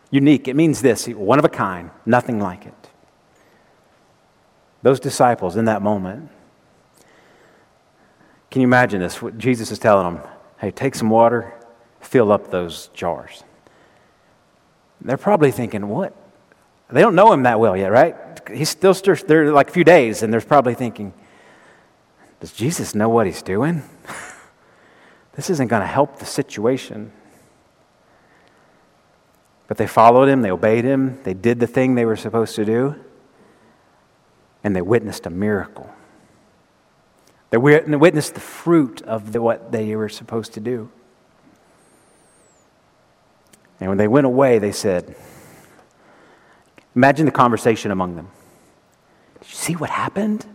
Unique, 0.10 0.48
it 0.48 0.56
means 0.56 0.82
this 0.82 1.08
one 1.08 1.38
of 1.38 1.44
a 1.44 1.50
kind, 1.50 1.90
nothing 2.06 2.40
like 2.40 2.66
it. 2.66 2.90
Those 4.84 5.00
disciples 5.02 5.58
in 5.58 5.66
that 5.66 5.82
moment, 5.82 6.30
can 8.52 8.62
you 8.62 8.68
imagine 8.68 9.02
this? 9.02 9.22
What 9.22 9.38
Jesus 9.38 9.72
is 9.72 9.80
telling 9.80 10.16
them, 10.16 10.24
hey, 10.60 10.72
take 10.72 10.96
some 10.96 11.10
water, 11.10 11.54
fill 12.00 12.32
up 12.32 12.52
those 12.52 12.88
jars. 12.94 13.44
They're 15.02 15.18
probably 15.18 15.52
thinking, 15.52 15.88
what? 15.88 16.16
They 16.90 17.02
don't 17.02 17.16
know 17.16 17.34
him 17.34 17.44
that 17.44 17.60
well 17.60 17.76
yet, 17.76 17.92
right? 17.92 18.16
He's 18.50 18.70
still 18.70 18.94
there 18.94 19.52
like 19.52 19.70
a 19.70 19.72
few 19.72 19.84
days, 19.84 20.22
and 20.22 20.32
they're 20.32 20.42
probably 20.42 20.76
thinking, 20.76 21.14
does 22.40 22.52
Jesus 22.52 22.94
know 22.94 23.10
what 23.10 23.26
he's 23.26 23.42
doing? 23.42 23.84
this 25.34 25.50
isn't 25.50 25.68
going 25.68 25.82
to 25.82 25.88
help 25.88 26.20
the 26.20 26.26
situation. 26.26 27.12
But 29.68 29.78
they 29.78 29.88
followed 29.88 30.28
him, 30.28 30.42
they 30.42 30.52
obeyed 30.52 30.84
him, 30.84 31.20
they 31.24 31.34
did 31.34 31.60
the 31.60 31.68
thing 31.68 31.96
they 31.96 32.06
were 32.06 32.18
supposed 32.18 32.56
to 32.56 32.66
do, 32.66 32.96
and 34.64 34.76
they 34.76 34.82
witnessed 34.82 35.26
a 35.26 35.30
miracle. 35.30 35.90
They 37.50 37.58
witnessed 37.58 38.34
the 38.34 38.40
fruit 38.40 39.02
of 39.04 39.32
the, 39.32 39.42
what 39.42 39.72
they 39.72 39.96
were 39.96 40.10
supposed 40.10 40.54
to 40.54 40.60
do. 40.60 40.92
And 43.80 43.90
when 43.90 43.98
they 43.98 44.08
went 44.08 44.26
away, 44.26 44.60
they 44.60 44.72
said, 44.72 45.16
Imagine 46.96 47.26
the 47.26 47.32
conversation 47.32 47.92
among 47.92 48.16
them. 48.16 48.30
Did 49.42 49.50
you 49.50 49.56
see 49.56 49.76
what 49.76 49.90
happened? 49.90 50.46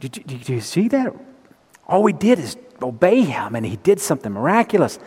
Did 0.00 0.16
you, 0.16 0.24
did 0.24 0.48
you 0.48 0.60
see 0.60 0.88
that? 0.88 1.14
All 1.86 2.02
we 2.02 2.12
did 2.12 2.38
is 2.38 2.56
obey 2.82 3.22
him, 3.22 3.54
and 3.54 3.64
he 3.64 3.76
did 3.76 4.00
something 4.00 4.32
miraculous. 4.32 4.98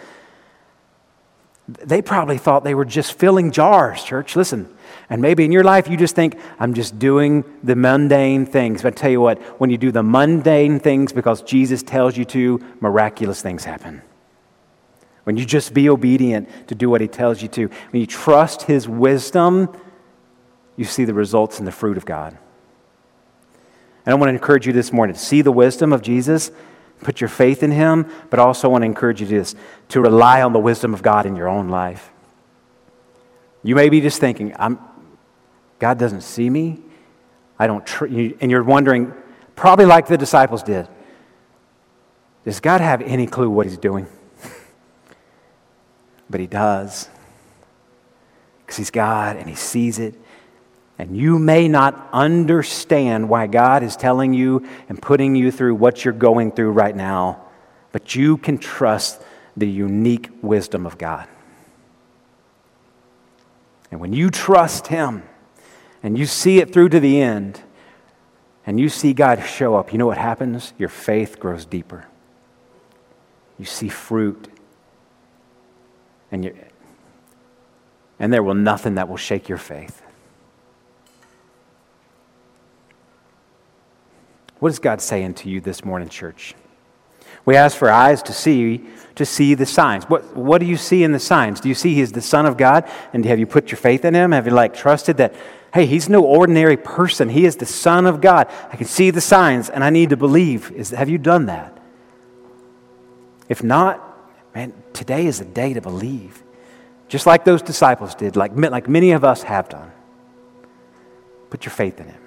They 1.68 2.02
probably 2.02 2.40
thought 2.40 2.64
they 2.64 2.74
were 2.74 2.86
just 2.86 3.14
filling 3.14 3.52
jars, 3.52 4.04
church. 4.04 4.36
Listen, 4.36 4.74
and 5.10 5.22
maybe 5.22 5.46
in 5.46 5.52
your 5.52 5.64
life 5.64 5.88
you 5.88 5.98
just 5.98 6.16
think, 6.16 6.40
I'm 6.60 6.74
just 6.74 6.98
doing 6.98 7.44
the 7.62 7.76
mundane 7.76 8.48
things. 8.48 8.82
But 8.82 8.94
I 8.94 8.96
tell 8.96 9.12
you 9.12 9.22
what, 9.22 9.40
when 9.60 9.70
you 9.70 9.78
do 9.78 9.92
the 9.92 10.02
mundane 10.02 10.80
things 10.80 11.14
because 11.14 11.44
Jesus 11.44 11.84
tells 11.84 12.18
you 12.18 12.26
to, 12.26 12.60
miraculous 12.80 13.42
things 13.44 13.66
happen. 13.66 14.02
When 15.24 15.38
you 15.38 15.46
just 15.46 15.74
be 15.74 15.90
obedient 15.90 16.68
to 16.68 16.76
do 16.76 16.90
what 16.90 17.02
He 17.02 17.08
tells 17.08 17.42
you 17.42 17.48
to, 17.50 17.68
when 17.92 18.02
you 18.02 18.08
trust 18.08 18.64
His 18.64 18.88
wisdom, 18.88 19.70
you 20.76 20.86
see 20.86 21.06
the 21.06 21.14
results 21.14 21.60
and 21.60 21.68
the 21.68 21.72
fruit 21.72 21.98
of 21.98 22.06
God. 22.06 22.38
And 24.06 24.14
I 24.14 24.16
want 24.16 24.30
to 24.30 24.34
encourage 24.34 24.66
you 24.66 24.74
this 24.74 24.94
morning 24.94 25.14
to 25.14 25.20
see 25.20 25.42
the 25.42 25.52
wisdom 25.52 25.94
of 25.94 26.02
Jesus, 26.02 26.52
put 27.02 27.22
your 27.22 27.28
faith 27.28 27.64
in 27.64 27.72
Him, 27.72 28.10
but 28.30 28.40
also 28.40 28.70
I 28.70 28.72
want 28.72 28.82
to 28.84 28.86
encourage 28.86 29.22
you 29.22 29.28
to, 29.28 29.40
this, 29.40 29.56
to 29.90 30.02
rely 30.02 30.42
on 30.42 30.54
the 30.54 30.60
wisdom 30.60 30.94
of 30.94 31.04
God 31.04 31.26
in 31.26 31.36
your 31.36 31.48
own 31.48 31.70
life. 31.70 32.12
You 33.62 33.76
may 33.76 33.90
be 33.90 34.00
just 34.02 34.20
thinking, 34.20 34.56
I'm, 34.58 34.80
God 35.80 35.98
doesn't 35.98 36.22
see 36.22 36.50
me. 36.50 36.80
I 37.60 37.68
don't, 37.68 37.86
tr-, 37.86 38.06
and 38.06 38.50
you're 38.50 38.64
wondering, 38.64 39.14
probably 39.56 39.86
like 39.86 40.08
the 40.08 40.18
disciples 40.18 40.64
did, 40.64 40.88
does 42.46 42.62
God 42.62 42.80
have 42.80 43.02
any 43.02 43.28
clue 43.28 43.50
what 43.50 43.68
He's 43.68 43.78
doing? 43.78 44.08
But 46.30 46.40
He 46.40 46.48
does. 46.48 47.10
Because 48.62 48.78
He's 48.78 48.92
God 48.92 49.38
and 49.38 49.50
He 49.50 49.56
sees 49.56 50.00
it. 50.00 50.16
And 50.98 51.16
you 51.16 51.40
may 51.40 51.68
not 51.68 52.10
understand 52.12 53.30
why 53.30 53.48
God 53.48 53.84
is 53.84 53.96
telling 53.96 54.34
you 54.34 54.68
and 54.90 55.02
putting 55.02 55.36
you 55.36 55.52
through 55.52 55.76
what 55.76 56.04
you're 56.04 56.14
going 56.14 56.52
through 56.52 56.72
right 56.72 56.96
now, 56.96 57.42
but 57.92 58.16
you 58.16 58.38
can 58.38 58.58
trust 58.58 59.22
the 59.56 59.68
unique 59.68 60.30
wisdom 60.42 60.86
of 60.86 60.98
God. 60.98 61.28
And 63.92 64.00
when 64.00 64.14
you 64.14 64.30
trust 64.30 64.88
Him 64.88 65.24
and 66.04 66.18
you 66.18 66.26
see 66.26 66.60
it 66.60 66.74
through 66.74 66.90
to 66.90 67.00
the 67.00 67.22
end, 67.22 67.62
and 68.66 68.80
you 68.80 68.88
see 68.88 69.14
God 69.14 69.44
show 69.44 69.76
up, 69.76 69.92
you 69.92 69.98
know 69.98 70.06
what 70.06 70.20
happens? 70.20 70.74
Your 70.78 70.90
faith 70.90 71.40
grows 71.40 71.66
deeper. 71.66 72.06
You 73.58 73.66
see 73.66 73.90
fruit 73.90 74.48
and, 76.32 76.46
you, 76.46 76.56
and 78.20 78.32
there 78.32 78.44
will 78.44 78.54
nothing 78.54 78.96
that 78.96 79.10
will 79.10 79.18
shake 79.18 79.50
your 79.50 79.58
faith. 79.58 80.02
What 84.60 84.70
is 84.70 84.80
God 84.80 85.02
saying 85.02 85.36
to 85.36 85.50
you 85.50 85.62
this 85.62 85.86
morning, 85.86 86.10
church? 86.10 86.54
We 87.46 87.56
ask 87.56 87.78
for 87.78 87.90
eyes 87.90 88.22
to 88.24 88.34
see, 88.34 88.86
to 89.16 89.26
see 89.26 89.54
the 89.56 89.66
signs. 89.66 90.04
What, 90.06 90.36
what 90.36 90.60
do 90.60 90.66
you 90.66 90.78
see 90.78 91.04
in 91.04 91.14
the 91.14 91.20
signs? 91.20 91.62
Do 91.62 91.70
you 91.70 91.76
see 91.76 91.96
He's 91.96 92.12
the 92.12 92.22
Son 92.22 92.46
of 92.46 92.58
God? 92.58 92.88
And 93.14 93.24
have 93.26 93.40
you 93.40 93.48
put 93.48 93.72
your 93.72 93.78
faith 93.78 94.04
in 94.04 94.14
Him? 94.14 94.34
Have 94.34 94.46
you 94.46 94.54
like 94.54 94.74
trusted 94.74 95.18
that, 95.18 95.34
hey, 95.74 95.86
He's 95.86 96.10
no 96.10 96.24
ordinary 96.24 96.78
person. 96.78 97.30
He 97.30 97.46
is 97.46 97.56
the 97.56 97.66
Son 97.66 98.06
of 98.06 98.20
God. 98.20 98.52
I 98.72 98.76
can 98.76 98.86
see 98.86 99.12
the 99.12 99.22
signs 99.22 99.70
and 99.70 99.84
I 99.84 99.90
need 99.90 100.10
to 100.10 100.18
believe. 100.18 100.72
Is, 100.72 100.90
have 100.90 101.10
you 101.10 101.18
done 101.18 101.46
that? 101.46 101.78
If 103.48 103.64
not, 103.64 104.09
Man, 104.56 104.74
today 104.94 105.26
is 105.26 105.40
a 105.42 105.46
day 105.46 105.74
to 105.74 105.82
believe. 105.82 106.44
Just 107.08 107.26
like 107.26 107.44
those 107.44 107.62
disciples 107.62 108.16
did, 108.16 108.36
like, 108.36 108.56
like 108.56 108.88
many 108.88 109.12
of 109.12 109.24
us 109.24 109.44
have 109.44 109.70
done. 109.70 109.92
Put 111.50 111.66
your 111.66 111.72
faith 111.72 112.00
in 112.00 112.08
Him. 112.08 112.22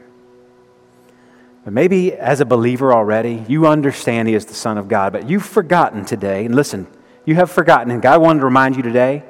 But 1.65 1.73
maybe 1.73 2.13
as 2.13 2.41
a 2.41 2.45
believer 2.45 2.93
already, 2.93 3.45
you 3.49 3.67
understand 3.67 4.29
He 4.29 4.35
is 4.35 4.47
the 4.47 4.55
Son 4.55 4.79
of 4.79 4.89
God, 4.89 5.13
but 5.13 5.29
you've 5.29 5.45
forgotten 5.45 6.05
today. 6.05 6.45
And 6.45 6.55
listen, 6.55 6.87
you 7.25 7.37
have 7.37 7.51
forgotten, 7.51 7.93
and 7.93 8.03
God 8.03 8.21
wanted 8.21 8.41
to 8.41 8.45
remind 8.45 8.77
you 8.77 8.83
today. 8.83 9.23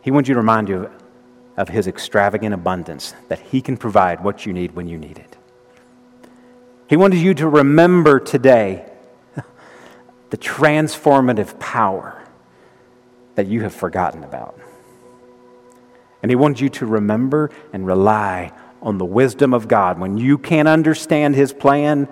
He 0.00 0.10
wants 0.10 0.28
you 0.28 0.34
to 0.34 0.40
remind 0.40 0.68
you 0.68 0.84
of, 0.84 0.92
of 1.56 1.68
His 1.68 1.86
extravagant 1.86 2.54
abundance, 2.54 3.14
that 3.28 3.38
He 3.38 3.60
can 3.60 3.76
provide 3.76 4.24
what 4.24 4.46
you 4.46 4.54
need 4.54 4.74
when 4.74 4.88
you 4.88 4.96
need 4.96 5.18
it. 5.18 5.36
He 6.88 6.96
wanted 6.96 7.18
you 7.18 7.34
to 7.34 7.48
remember 7.48 8.20
today 8.20 8.90
the 10.34 10.38
transformative 10.38 11.60
power 11.60 12.20
that 13.36 13.46
you 13.46 13.62
have 13.62 13.72
forgotten 13.72 14.24
about. 14.24 14.58
And 16.22 16.28
He 16.28 16.34
wants 16.34 16.60
you 16.60 16.68
to 16.70 16.86
remember 16.86 17.52
and 17.72 17.86
rely 17.86 18.50
on 18.82 18.98
the 18.98 19.04
wisdom 19.04 19.54
of 19.54 19.68
God. 19.68 20.00
When 20.00 20.18
you 20.18 20.36
can't 20.36 20.66
understand 20.66 21.36
His 21.36 21.52
plan, 21.52 22.08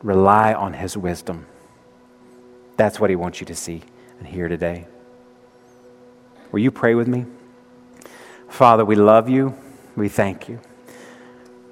rely 0.00 0.54
on 0.54 0.74
His 0.74 0.96
wisdom. 0.96 1.46
That's 2.76 3.00
what 3.00 3.10
He 3.10 3.16
wants 3.16 3.40
you 3.40 3.46
to 3.46 3.54
see 3.56 3.82
and 4.20 4.28
hear 4.28 4.46
today. 4.46 4.86
Will 6.52 6.60
you 6.60 6.70
pray 6.70 6.94
with 6.94 7.08
me? 7.08 7.26
Father, 8.48 8.84
we 8.84 8.94
love 8.94 9.28
you. 9.28 9.58
We 9.96 10.08
thank 10.08 10.48
you. 10.48 10.60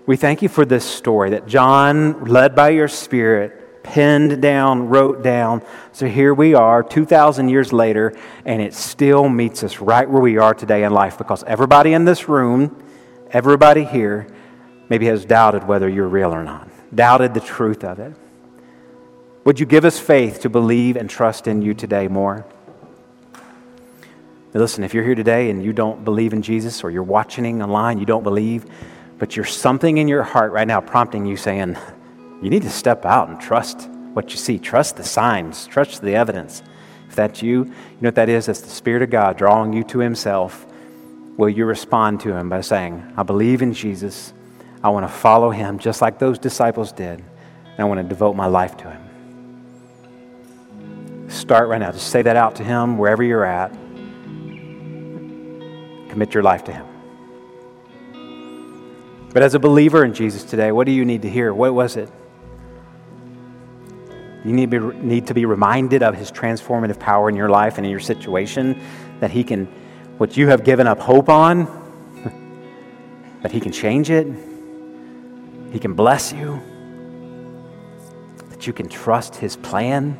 We 0.06 0.16
thank 0.16 0.42
you 0.42 0.48
for 0.48 0.64
this 0.64 0.84
story 0.84 1.30
that 1.30 1.46
John, 1.46 2.24
led 2.24 2.56
by 2.56 2.70
your 2.70 2.88
Spirit, 2.88 3.61
penned 3.82 4.40
down, 4.40 4.88
wrote 4.88 5.22
down. 5.22 5.62
So 5.92 6.06
here 6.06 6.34
we 6.34 6.54
are, 6.54 6.82
2,000 6.82 7.48
years 7.48 7.72
later, 7.72 8.14
and 8.44 8.62
it 8.62 8.74
still 8.74 9.28
meets 9.28 9.62
us 9.62 9.80
right 9.80 10.08
where 10.08 10.22
we 10.22 10.38
are 10.38 10.54
today 10.54 10.84
in 10.84 10.92
life 10.92 11.18
because 11.18 11.42
everybody 11.44 11.92
in 11.92 12.04
this 12.04 12.28
room, 12.28 12.82
everybody 13.30 13.84
here, 13.84 14.26
maybe 14.88 15.06
has 15.06 15.24
doubted 15.24 15.66
whether 15.66 15.88
you're 15.88 16.08
real 16.08 16.34
or 16.34 16.44
not, 16.44 16.68
doubted 16.94 17.34
the 17.34 17.40
truth 17.40 17.84
of 17.84 17.98
it. 17.98 18.14
Would 19.44 19.58
you 19.58 19.66
give 19.66 19.84
us 19.84 19.98
faith 19.98 20.40
to 20.42 20.48
believe 20.48 20.96
and 20.96 21.10
trust 21.10 21.46
in 21.46 21.62
you 21.62 21.74
today 21.74 22.08
more? 22.08 22.46
Now 24.54 24.60
listen, 24.60 24.84
if 24.84 24.92
you're 24.92 25.04
here 25.04 25.14
today 25.14 25.50
and 25.50 25.64
you 25.64 25.72
don't 25.72 26.04
believe 26.04 26.32
in 26.32 26.42
Jesus 26.42 26.84
or 26.84 26.90
you're 26.90 27.02
watching 27.02 27.62
online, 27.62 27.98
you 27.98 28.04
don't 28.04 28.22
believe, 28.22 28.66
but 29.18 29.34
you're 29.34 29.46
something 29.46 29.98
in 29.98 30.08
your 30.08 30.22
heart 30.22 30.52
right 30.52 30.68
now 30.68 30.80
prompting 30.80 31.24
you 31.24 31.36
saying, 31.36 31.76
you 32.42 32.50
need 32.50 32.62
to 32.62 32.70
step 32.70 33.06
out 33.06 33.28
and 33.28 33.40
trust 33.40 33.88
what 34.14 34.30
you 34.32 34.36
see. 34.36 34.58
Trust 34.58 34.96
the 34.96 35.04
signs, 35.04 35.66
trust 35.66 36.02
the 36.02 36.14
evidence. 36.16 36.62
If 37.08 37.14
that's 37.14 37.40
you, 37.42 37.64
you 37.64 37.70
know 38.00 38.08
what 38.08 38.16
that 38.16 38.28
is? 38.28 38.46
That's 38.46 38.60
the 38.60 38.70
Spirit 38.70 39.02
of 39.02 39.10
God 39.10 39.36
drawing 39.38 39.72
you 39.72 39.84
to 39.84 40.00
Himself. 40.00 40.66
Will 41.36 41.48
you 41.48 41.64
respond 41.64 42.20
to 42.20 42.34
Him 42.34 42.48
by 42.48 42.60
saying, 42.62 43.14
I 43.16 43.22
believe 43.22 43.62
in 43.62 43.72
Jesus. 43.74 44.32
I 44.82 44.88
want 44.88 45.06
to 45.06 45.12
follow 45.12 45.50
Him 45.50 45.78
just 45.78 46.02
like 46.02 46.18
those 46.18 46.38
disciples 46.38 46.90
did, 46.90 47.20
and 47.20 47.78
I 47.78 47.84
want 47.84 48.00
to 48.00 48.08
devote 48.08 48.34
my 48.34 48.46
life 48.46 48.76
to 48.78 48.90
Him. 48.90 49.00
Start 51.30 51.68
right 51.68 51.78
now. 51.78 51.92
Just 51.92 52.08
say 52.08 52.22
that 52.22 52.36
out 52.36 52.56
to 52.56 52.64
Him 52.64 52.98
wherever 52.98 53.22
you're 53.22 53.44
at. 53.44 53.72
Commit 56.10 56.34
your 56.34 56.42
life 56.42 56.64
to 56.64 56.72
Him. 56.72 56.86
But 59.32 59.42
as 59.42 59.54
a 59.54 59.58
believer 59.58 60.04
in 60.04 60.12
Jesus 60.12 60.44
today, 60.44 60.72
what 60.72 60.86
do 60.86 60.92
you 60.92 61.04
need 61.04 61.22
to 61.22 61.30
hear? 61.30 61.54
What 61.54 61.72
was 61.72 61.96
it? 61.96 62.10
You 64.44 64.52
need 64.52 64.70
to, 64.72 64.90
be, 64.90 64.98
need 64.98 65.26
to 65.28 65.34
be 65.34 65.44
reminded 65.44 66.02
of 66.02 66.16
His 66.16 66.32
transformative 66.32 66.98
power 66.98 67.28
in 67.28 67.36
your 67.36 67.48
life 67.48 67.76
and 67.76 67.86
in 67.86 67.90
your 67.90 68.00
situation, 68.00 68.80
that 69.20 69.30
He 69.30 69.44
can, 69.44 69.66
what 70.18 70.36
you 70.36 70.48
have 70.48 70.64
given 70.64 70.86
up 70.86 70.98
hope 70.98 71.28
on, 71.28 71.66
that 73.42 73.52
He 73.52 73.60
can 73.60 73.70
change 73.70 74.10
it, 74.10 74.26
He 75.70 75.78
can 75.78 75.94
bless 75.94 76.32
you, 76.32 76.60
that 78.48 78.66
you 78.66 78.72
can 78.72 78.88
trust 78.88 79.36
His 79.36 79.56
plan. 79.56 80.18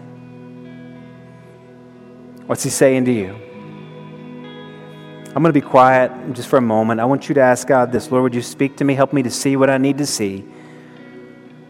What's 2.47 2.63
He 2.63 2.71
saying 2.71 3.07
to 3.07 3.13
you? 3.13 3.37
I'm 5.35 5.43
going 5.43 5.53
to 5.53 5.53
be 5.53 5.67
quiet 5.67 6.13
just 6.35 6.49
for 6.49 6.59
a 6.59 6.63
moment. 6.63 7.01
I 7.01 7.07
want 7.07 7.29
you 7.29 7.35
to 7.37 7.41
ask 7.41 7.67
God 7.67 7.91
this 7.91 8.11
Lord, 8.11 8.23
would 8.23 8.35
you 8.35 8.43
speak 8.43 8.77
to 8.77 8.85
me? 8.85 8.95
Help 8.95 9.15
me 9.15 9.23
to 9.23 9.31
see 9.31 9.57
what 9.57 9.71
I 9.71 9.79
need 9.79 9.99
to 9.99 10.07
see. 10.07 10.45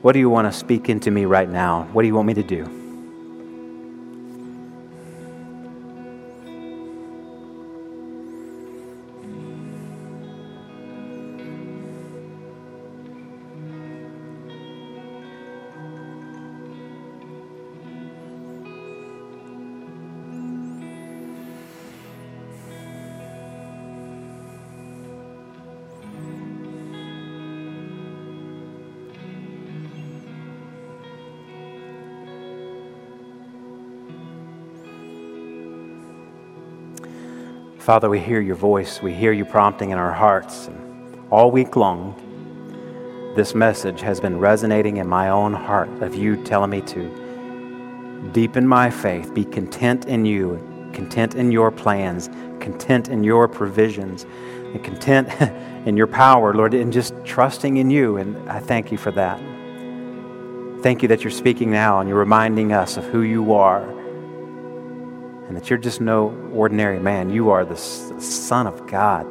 What 0.03 0.15
do 0.15 0.19
you 0.19 0.29
want 0.29 0.53
to 0.53 0.59
speak 0.59 0.89
into 0.89 1.13
me 1.13 1.27
right 1.27 1.49
now? 1.49 1.85
What 1.93 2.03
do 2.03 2.09
you 2.09 2.15
want 2.17 2.27
me 2.27 2.35
to 2.35 2.43
do? 2.43 2.82
Father, 37.83 38.09
we 38.09 38.21
hear 38.21 38.41
your 38.41 38.55
voice. 38.55 39.03
We 39.03 39.13
hear 39.13 39.33
you 39.33 39.45
prompting 39.45 39.91
in 39.91 39.99
our 39.99 40.13
hearts. 40.13 40.69
And 40.69 41.19
all 41.33 41.51
week 41.51 41.75
long, 41.75 42.15
this 43.35 43.57
message 43.57 44.01
has 44.03 44.21
been 44.21 44.39
resonating 44.39 44.99
in 44.99 45.09
my 45.09 45.31
own 45.31 45.53
heart 45.53 45.89
of 46.01 46.15
you 46.15 46.37
telling 46.45 46.71
me 46.71 46.81
to 46.83 48.31
deepen 48.33 48.69
my 48.69 48.89
faith, 48.89 49.35
be 49.35 49.45
content 49.45 50.07
in 50.07 50.25
you, 50.25 50.61
content 50.93 51.35
in 51.35 51.51
your 51.51 51.73
plans, 51.73 52.29
content 52.61 53.09
in 53.09 53.25
your 53.25 53.49
provisions, 53.49 54.27
and 54.75 54.85
content 54.85 55.29
in 55.85 55.97
your 55.97 56.07
power, 56.07 56.55
Lord, 56.55 56.75
and 56.75 56.93
just 56.93 57.15
trusting 57.25 57.79
in 57.79 57.91
you. 57.91 58.17
And 58.17 58.49
I 58.49 58.61
thank 58.61 58.93
you 58.93 58.97
for 58.97 59.11
that. 59.11 59.41
Thank 60.85 61.03
you 61.03 61.09
that 61.09 61.25
you're 61.25 61.33
speaking 61.33 61.73
now 61.73 61.99
and 61.99 62.09
you're 62.09 62.17
reminding 62.17 62.73
us 62.73 62.97
of 62.97 63.05
who 63.07 63.23
you 63.23 63.55
are 63.55 64.02
and 65.53 65.61
that 65.61 65.69
you're 65.69 65.79
just 65.79 66.01
no 66.01 66.31
ordinary 66.55 66.99
man. 66.99 67.29
You 67.29 67.51
are 67.51 67.63
the 67.63 67.77
Son 67.77 68.67
of 68.67 68.87
God. 68.87 69.27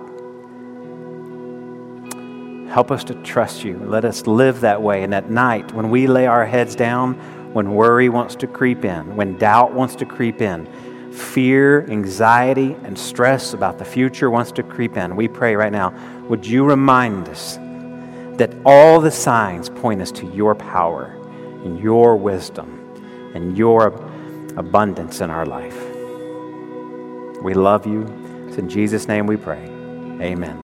Help 2.69 2.91
us 2.91 3.03
to 3.05 3.15
trust 3.23 3.63
you. 3.63 3.79
Let 3.79 4.05
us 4.05 4.27
live 4.27 4.61
that 4.61 4.83
way. 4.83 5.01
And 5.01 5.15
at 5.15 5.31
night, 5.31 5.73
when 5.73 5.89
we 5.89 6.05
lay 6.05 6.27
our 6.27 6.45
heads 6.45 6.75
down, 6.75 7.15
when 7.53 7.73
worry 7.73 8.07
wants 8.07 8.35
to 8.35 8.45
creep 8.45 8.85
in, 8.85 9.15
when 9.15 9.39
doubt 9.39 9.73
wants 9.73 9.95
to 9.95 10.05
creep 10.05 10.43
in, 10.43 10.67
fear, 11.11 11.89
anxiety, 11.89 12.77
and 12.83 12.95
stress 12.95 13.55
about 13.55 13.79
the 13.79 13.85
future 13.85 14.29
wants 14.29 14.51
to 14.51 14.61
creep 14.61 14.97
in, 14.97 15.15
we 15.15 15.27
pray 15.27 15.55
right 15.55 15.71
now, 15.71 15.91
would 16.29 16.45
you 16.45 16.63
remind 16.65 17.27
us 17.29 17.55
that 18.37 18.55
all 18.63 19.01
the 19.01 19.09
signs 19.09 19.69
point 19.69 20.03
us 20.03 20.11
to 20.11 20.27
your 20.27 20.53
power 20.53 21.05
and 21.65 21.79
your 21.79 22.15
wisdom 22.15 22.77
and 23.33 23.57
your 23.57 23.87
abundance 24.55 25.19
in 25.19 25.31
our 25.31 25.47
life. 25.47 25.90
We 27.41 27.53
love 27.53 27.87
you. 27.87 28.03
It's 28.47 28.57
in 28.57 28.69
Jesus' 28.69 29.07
name 29.07 29.25
we 29.25 29.37
pray. 29.37 29.63
Amen. 30.21 30.61